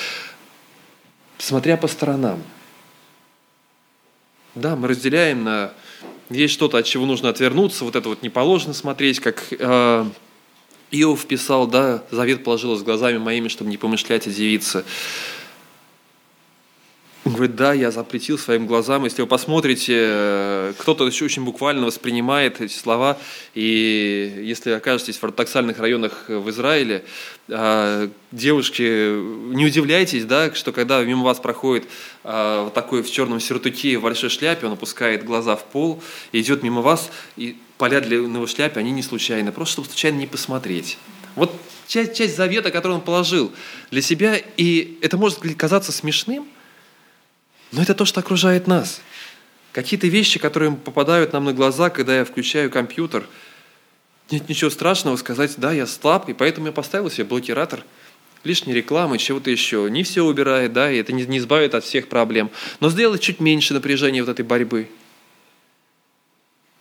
[1.38, 2.42] смотря по сторонам.
[4.54, 5.72] Да, мы разделяем на
[6.34, 10.06] есть что-то, от чего нужно отвернуться, вот это вот не положено смотреть, как э,
[10.90, 14.84] Иов писал, да, завет положил с глазами моими, чтобы не помышлять о девице.
[17.24, 19.04] Говорит, да, я запретил своим глазам.
[19.04, 23.16] Если вы посмотрите, э, кто-то еще очень буквально воспринимает эти слова.
[23.54, 27.02] И если окажетесь в ортодоксальных районах в Израиле,
[27.48, 28.82] э, девушки,
[29.54, 31.86] не удивляйтесь, да, что когда мимо вас проходит
[32.24, 36.02] э, вот такой в черном сюртуке в большой шляпе, он опускает глаза в пол
[36.32, 40.26] идет мимо вас, и поля для его шляпы, они не случайны, просто чтобы случайно не
[40.26, 40.98] посмотреть.
[41.36, 41.50] Вот
[41.86, 43.50] часть, часть завета, который он положил
[43.90, 46.46] для себя, и это может казаться смешным,
[47.74, 49.00] но это то, что окружает нас.
[49.72, 53.26] Какие-то вещи, которые попадают нам на глаза, когда я включаю компьютер.
[54.30, 57.84] Нет ничего страшного сказать, да, я слаб, и поэтому я поставил себе блокиратор
[58.44, 59.88] лишней рекламы, чего-то еще.
[59.90, 62.50] Не все убирает, да, и это не, не избавит от всех проблем.
[62.78, 64.88] Но сделать чуть меньше напряжения вот этой борьбы.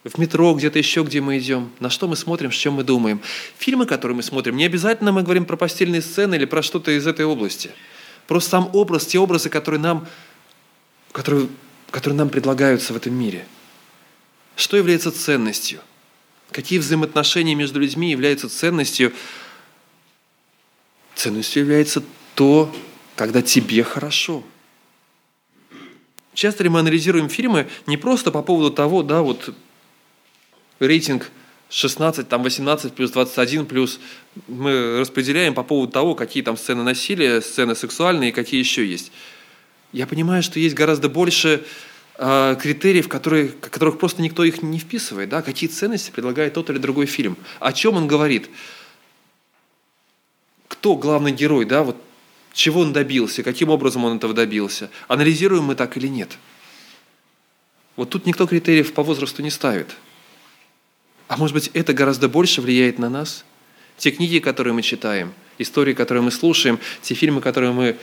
[0.03, 3.21] В метро, где-то еще, где мы идем, на что мы смотрим, с чем мы думаем.
[3.57, 7.07] Фильмы, которые мы смотрим, не обязательно мы говорим про постельные сцены или про что-то из
[7.07, 7.71] этой области.
[8.27, 10.07] Просто сам образ, те образы, которые нам
[11.13, 11.47] которые,
[11.91, 13.45] которые нам предлагаются в этом мире.
[14.57, 15.79] Что является ценностью?
[16.51, 19.13] Какие взаимоотношения между людьми являются ценностью?
[21.15, 22.03] Ценностью является
[22.35, 22.75] то,
[23.15, 24.43] когда тебе хорошо.
[26.33, 29.53] Часто ли мы анализируем фильмы не просто по поводу того, да, вот
[30.79, 31.29] рейтинг
[31.69, 33.99] 16, там 18 плюс 21 плюс,
[34.47, 39.11] мы распределяем по поводу того, какие там сцены насилия, сцены сексуальные какие еще есть.
[39.93, 41.63] Я понимаю, что есть гораздо больше
[42.17, 45.29] э, критериев, которые, которых просто никто их не вписывает.
[45.29, 45.41] Да?
[45.41, 47.37] Какие ценности предлагает тот или другой фильм.
[47.59, 48.49] О чем он говорит.
[50.67, 51.95] Кто главный герой, да, вот
[52.53, 54.89] чего он добился, каким образом он этого добился.
[55.07, 56.37] Анализируем мы так или нет.
[57.95, 59.95] Вот тут никто критериев по возрасту не ставит.
[61.27, 63.45] А может быть, это гораздо больше влияет на нас?
[63.97, 67.97] Те книги, которые мы читаем, истории, которые мы слушаем, те фильмы, которые мы...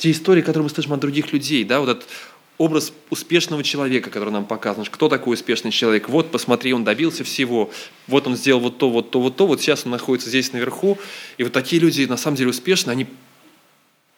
[0.00, 2.08] Те истории, которые мы слышим от других людей, да, вот этот
[2.56, 4.86] образ успешного человека, который нам показан.
[4.86, 6.08] Кто такой успешный человек?
[6.08, 7.70] Вот, посмотри, он добился всего.
[8.06, 9.46] Вот он сделал вот то, вот то, вот то.
[9.46, 10.96] Вот сейчас он находится здесь наверху.
[11.36, 13.08] И вот такие люди, на самом деле, успешны, они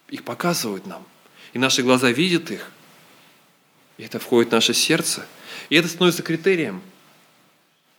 [0.09, 1.05] их показывают нам.
[1.53, 2.71] И наши глаза видят их.
[3.99, 5.27] И это входит в наше сердце.
[5.69, 6.81] И это становится критерием.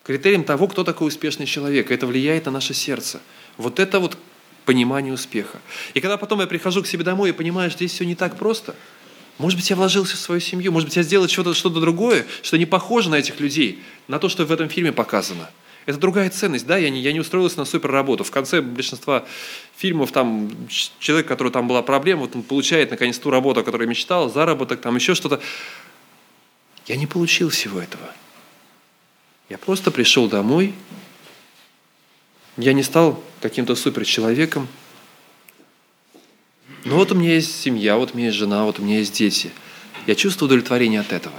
[0.04, 1.92] Критерием того, кто такой успешный человек.
[1.92, 3.20] Это влияет на наше сердце.
[3.58, 4.18] Вот это вот
[4.66, 5.60] понимание успеха.
[5.94, 8.38] И когда потом я прихожу к себе домой и понимаю, что здесь все не так
[8.38, 8.76] просто,
[9.38, 12.58] может быть, я вложился в свою семью, может быть, я сделал что-то что другое, что
[12.58, 15.50] не похоже на этих людей, на то, что в этом фильме показано.
[15.86, 18.24] Это другая ценность, да, я не, я не устроился на суперработу.
[18.24, 19.26] В конце большинства
[19.76, 20.50] фильмов там
[21.00, 24.30] человек, у которого там была проблема, вот он получает наконец ту работу, о которой мечтал,
[24.30, 25.42] заработок, там еще что-то.
[26.86, 28.10] Я не получил всего этого.
[29.50, 30.74] Я просто пришел домой,
[32.58, 34.68] я не стал каким-то суперчеловеком,
[36.86, 39.14] но вот у меня есть семья, вот у меня есть жена, вот у меня есть
[39.14, 39.52] дети.
[40.06, 41.36] Я чувствую удовлетворение от этого.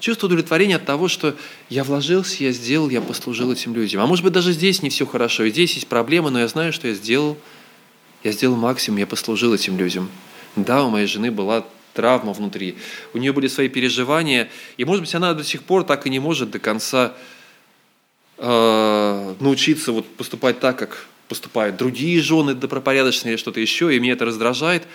[0.00, 1.36] Чувствую удовлетворение от того, что
[1.68, 4.00] я вложился, я сделал, я послужил этим людям.
[4.00, 6.72] А может быть, даже здесь не все хорошо, и здесь есть проблемы, но я знаю,
[6.72, 7.36] что я сделал.
[8.22, 10.08] Я сделал максимум, я послужил этим людям.
[10.56, 12.76] Да, у моей жены была травма внутри,
[13.12, 16.18] у нее были свои переживания, и, может быть, она до сих пор так и не
[16.18, 17.14] может до конца
[18.44, 24.12] э, научиться вот поступать так, как поступают другие жены добропорядочные или что-то еще, и меня
[24.12, 24.86] это раздражает,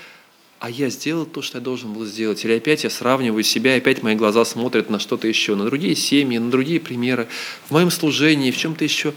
[0.59, 2.43] а я сделал то, что я должен был сделать.
[2.45, 6.37] Или опять я сравниваю себя, опять мои глаза смотрят на что-то еще, на другие семьи,
[6.37, 7.27] на другие примеры,
[7.67, 9.13] в моем служении, в чем-то еще.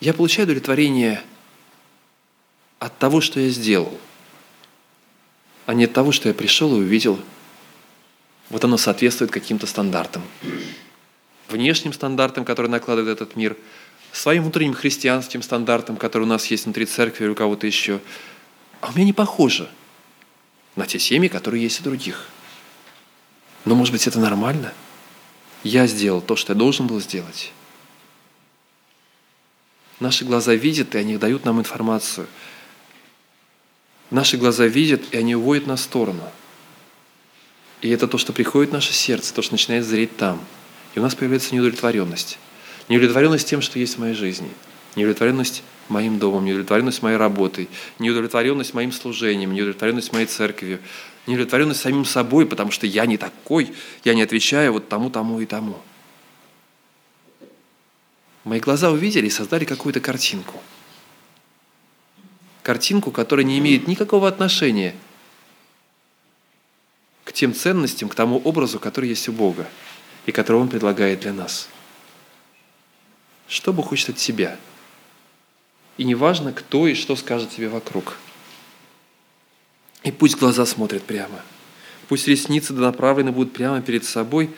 [0.00, 1.22] Я получаю удовлетворение
[2.78, 3.98] от того, что я сделал,
[5.64, 7.18] а не от того, что я пришел и увидел.
[8.50, 10.22] Вот оно соответствует каким-то стандартам.
[11.48, 13.56] Внешним стандартам, которые накладывает этот мир–
[14.16, 18.00] своим внутренним христианским стандартам, которые у нас есть внутри церкви или у кого-то еще.
[18.80, 19.68] А у меня не похоже
[20.74, 22.28] на те семьи, которые есть у других.
[23.64, 24.72] Но, может быть, это нормально?
[25.62, 27.52] Я сделал то, что я должен был сделать.
[29.98, 32.26] Наши глаза видят, и они дают нам информацию.
[34.10, 36.22] Наши глаза видят, и они уводят нас в сторону.
[37.80, 40.40] И это то, что приходит в наше сердце, то, что начинает зреть там.
[40.96, 42.38] И у нас появляется неудовлетворенность.
[42.88, 44.48] Неудовлетворенность тем, что есть в моей жизни.
[44.96, 47.68] Неудовлетворенность моим домом, неудовлетворенность моей работой,
[47.98, 50.80] неудовлетворенность моим служением, неудовлетворенность моей церковью,
[51.26, 53.74] неудовлетворенность самим собой, потому что я не такой,
[54.04, 55.76] я не отвечаю вот тому, тому и тому.
[58.44, 60.62] Мои глаза увидели и создали какую-то картинку.
[62.62, 64.94] Картинку, которая не имеет никакого отношения
[67.24, 69.66] к тем ценностям, к тому образу, который есть у Бога
[70.26, 71.68] и который Он предлагает для нас–
[73.48, 74.58] что Бог хочет от тебя.
[75.98, 78.18] И неважно, кто и что скажет тебе вокруг.
[80.02, 81.40] И пусть глаза смотрят прямо.
[82.08, 84.50] Пусть ресницы направлены будут прямо перед собой.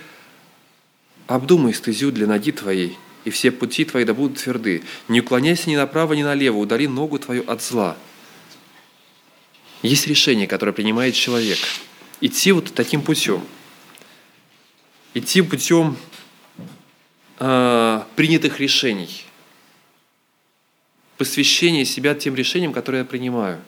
[1.26, 4.82] Обдумай стезю для ноги твоей, и все пути твои да будут тверды.
[5.08, 7.96] Не уклоняйся ни направо, ни налево, удали ногу твою от зла.
[9.82, 11.58] Есть решение, которое принимает человек.
[12.20, 13.42] Идти вот таким путем.
[15.18, 15.96] Идти путем
[17.40, 19.24] э, принятых решений,
[21.16, 23.60] посвящение себя тем решениям, которые я принимаю.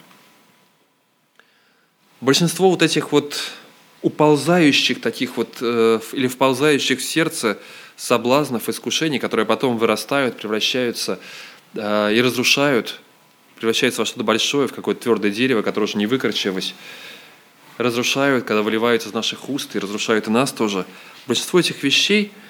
[2.21, 3.51] Большинство вот этих вот
[4.01, 7.59] уползающих таких вот э, или вползающих в сердце
[7.97, 11.19] соблазнов, искушений, которые потом вырастают, превращаются
[11.73, 13.01] э, и разрушают,
[13.57, 16.75] превращаются во что-то большое, в какое-то твердое дерево, которое уже не выкорчевалось,
[17.81, 20.85] разрушают, когда выливаются из наших уст и разрушают и нас тоже.
[21.27, 22.31] Большинство этих вещей–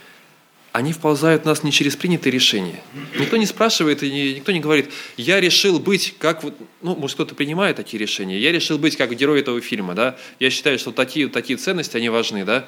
[0.71, 2.81] они вползают в нас не через принятые решения.
[3.19, 7.35] Никто не спрашивает и никто не говорит, я решил быть как вот, ну, может, кто-то
[7.35, 11.27] принимает такие решения, я решил быть как герой этого фильма, да, я считаю, что такие,
[11.27, 12.65] такие ценности, они важны, да,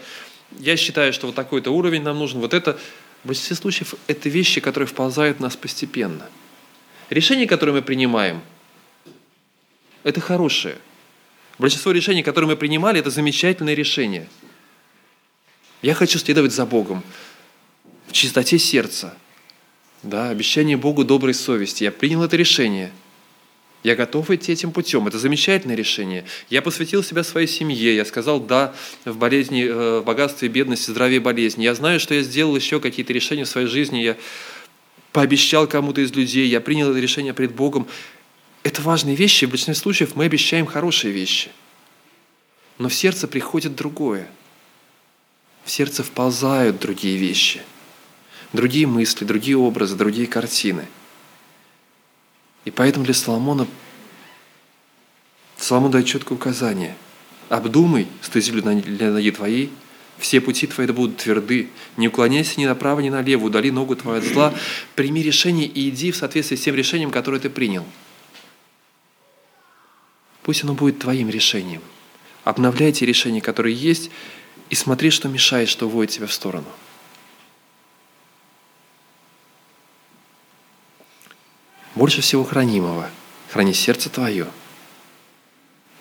[0.59, 2.77] я считаю, что вот такой-то уровень нам нужен, вот это,
[3.23, 6.27] в большинстве случаев, это вещи, которые вползают в нас постепенно.
[7.09, 8.41] Решения, которые мы принимаем,
[10.03, 10.75] это хорошие.
[11.59, 14.27] Большинство решений, которые мы принимали, это замечательные решения.
[15.81, 17.03] Я хочу следовать за Богом
[18.07, 19.15] в чистоте сердца,
[20.01, 21.83] да, обещание Богу доброй совести.
[21.83, 22.91] Я принял это решение.
[23.83, 25.07] Я готов идти этим путем.
[25.07, 26.25] Это замечательное решение.
[26.49, 27.95] Я посвятил себя своей семье.
[27.95, 28.73] Я сказал «да»
[29.03, 31.63] в болезни, э, в богатстве, бедности, здравии болезни.
[31.63, 33.99] Я знаю, что я сделал еще какие-то решения в своей жизни.
[33.99, 34.17] Я
[35.11, 36.47] пообещал кому-то из людей.
[36.47, 37.87] Я принял это решение пред Богом.
[38.63, 39.45] Это важные вещи.
[39.45, 41.51] В большинстве случаев мы обещаем хорошие вещи.
[42.77, 44.27] Но в сердце приходит другое.
[45.63, 47.61] В сердце вползают другие вещи.
[48.51, 50.87] Другие мысли, другие образы, другие картины–
[52.65, 53.67] и поэтому для Соломона
[55.57, 56.95] Соломон дает четкое указание.
[57.49, 59.69] Обдумай, землю для ноги твоей,
[60.17, 61.69] все пути твои да будут тверды.
[61.97, 64.53] Не уклоняйся ни направо, ни налево, удали ногу твою от зла.
[64.95, 67.85] Прими решение и иди в соответствии с тем решением, которое ты принял.
[70.43, 71.81] Пусть оно будет твоим решением.
[72.43, 74.11] Обновляй те решения, которые есть,
[74.69, 76.67] и смотри, что мешает, что уводит тебя в сторону–
[82.03, 83.09] больше всего хранимого.
[83.49, 84.47] Храни сердце твое.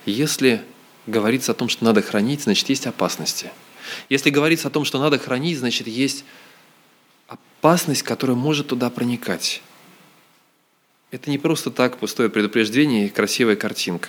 [0.07, 0.62] Если
[1.07, 3.51] говорится о том, что надо хранить, значит, есть опасности.
[4.09, 6.24] Если говорится о том, что надо хранить, значит, есть
[7.28, 9.62] опасность, которая может туда проникать.
[11.11, 14.09] Это не просто так пустое предупреждение и красивая картинка.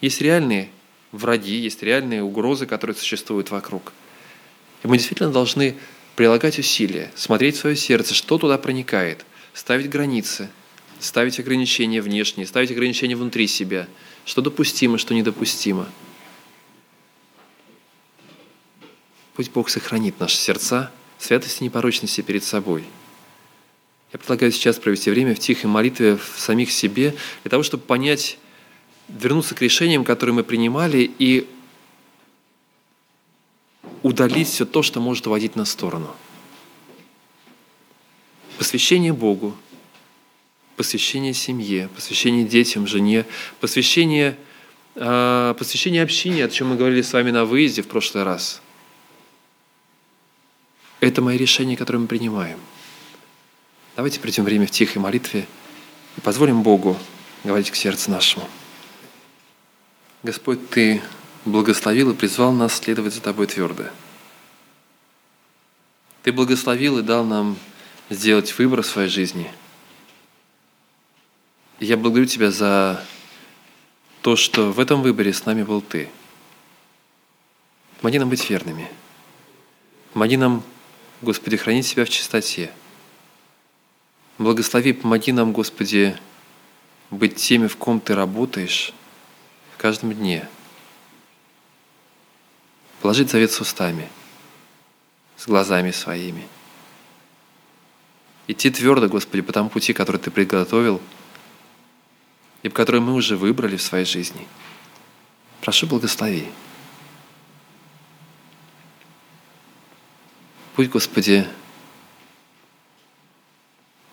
[0.00, 0.70] Есть реальные
[1.12, 3.92] враги, есть реальные угрозы, которые существуют вокруг.
[4.82, 5.76] И мы действительно должны
[6.16, 9.24] прилагать усилия, смотреть в свое сердце, что туда проникает–
[9.58, 10.48] ставить границы,
[11.00, 13.88] ставить ограничения внешние, ставить ограничения внутри себя,
[14.24, 15.88] что допустимо, что недопустимо.
[19.34, 22.84] Пусть Бог сохранит наши сердца, святости и непорочности перед собой.
[24.12, 28.38] Я предлагаю сейчас провести время в тихой молитве в самих себе, для того, чтобы понять,
[29.08, 31.48] вернуться к решениям, которые мы принимали, и
[34.02, 36.14] удалить все то, что может уводить нас в сторону–
[38.58, 39.56] Посвящение Богу,
[40.76, 43.24] посвящение семье, посвящение детям, жене,
[43.60, 44.36] посвящение,
[44.96, 48.60] э, посвящение общине, о чем мы говорили с вами на выезде в прошлый раз.
[50.98, 52.58] Это мои решения, которые мы принимаем.
[53.94, 55.46] Давайте придем время в тихой молитве
[56.16, 56.96] и позволим Богу
[57.44, 58.48] говорить к сердцу нашему.
[60.28, 61.00] Господь, Ты
[61.46, 63.84] благословил и призвал нас следовать за Тобой твердо.
[66.22, 67.56] Ты благословил и дал нам
[68.10, 69.50] сделать выбор в своей жизни.
[71.80, 73.02] я благодарю Тебя за
[74.20, 76.10] то, что в этом выборе с нами был Ты.
[78.02, 78.86] Помоги нам быть верными.
[80.12, 80.62] Помоги нам,
[81.22, 82.70] Господи, хранить себя в чистоте.
[84.36, 86.18] Благослови, помоги нам, Господи,
[87.10, 88.92] быть теми, в ком Ты работаешь
[89.78, 90.48] каждом дне.
[93.00, 94.08] Положить завет с устами,
[95.36, 96.46] с глазами своими–
[98.48, 101.00] идти твердо, Господи, по тому пути, который Ты приготовил
[102.62, 104.48] и который мы уже выбрали в своей жизни.
[105.60, 106.48] Прошу, благослови.
[110.74, 111.46] Пусть, Господи,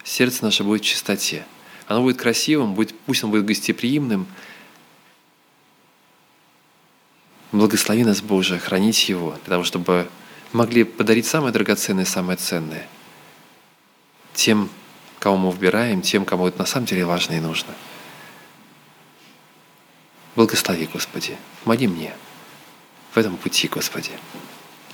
[0.03, 1.45] сердце наше будет в чистоте.
[1.88, 4.28] Оно будет красивым, будет, пусть оно будет гостеприимным.
[7.56, 10.10] Благослови нас, Боже, хранить его, для того, чтобы
[10.51, 12.88] могли подарить самое драгоценное, самое ценное–
[14.34, 14.70] тем,
[15.20, 17.74] кого мы выбираем, тем, кому это на самом деле важно и нужно.
[20.36, 22.14] Благослови, Господи, помоги мне
[23.14, 24.12] в этом пути, Господи.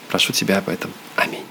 [0.08, 0.94] Прошу Тебя об этом.
[1.16, 1.46] Аминь.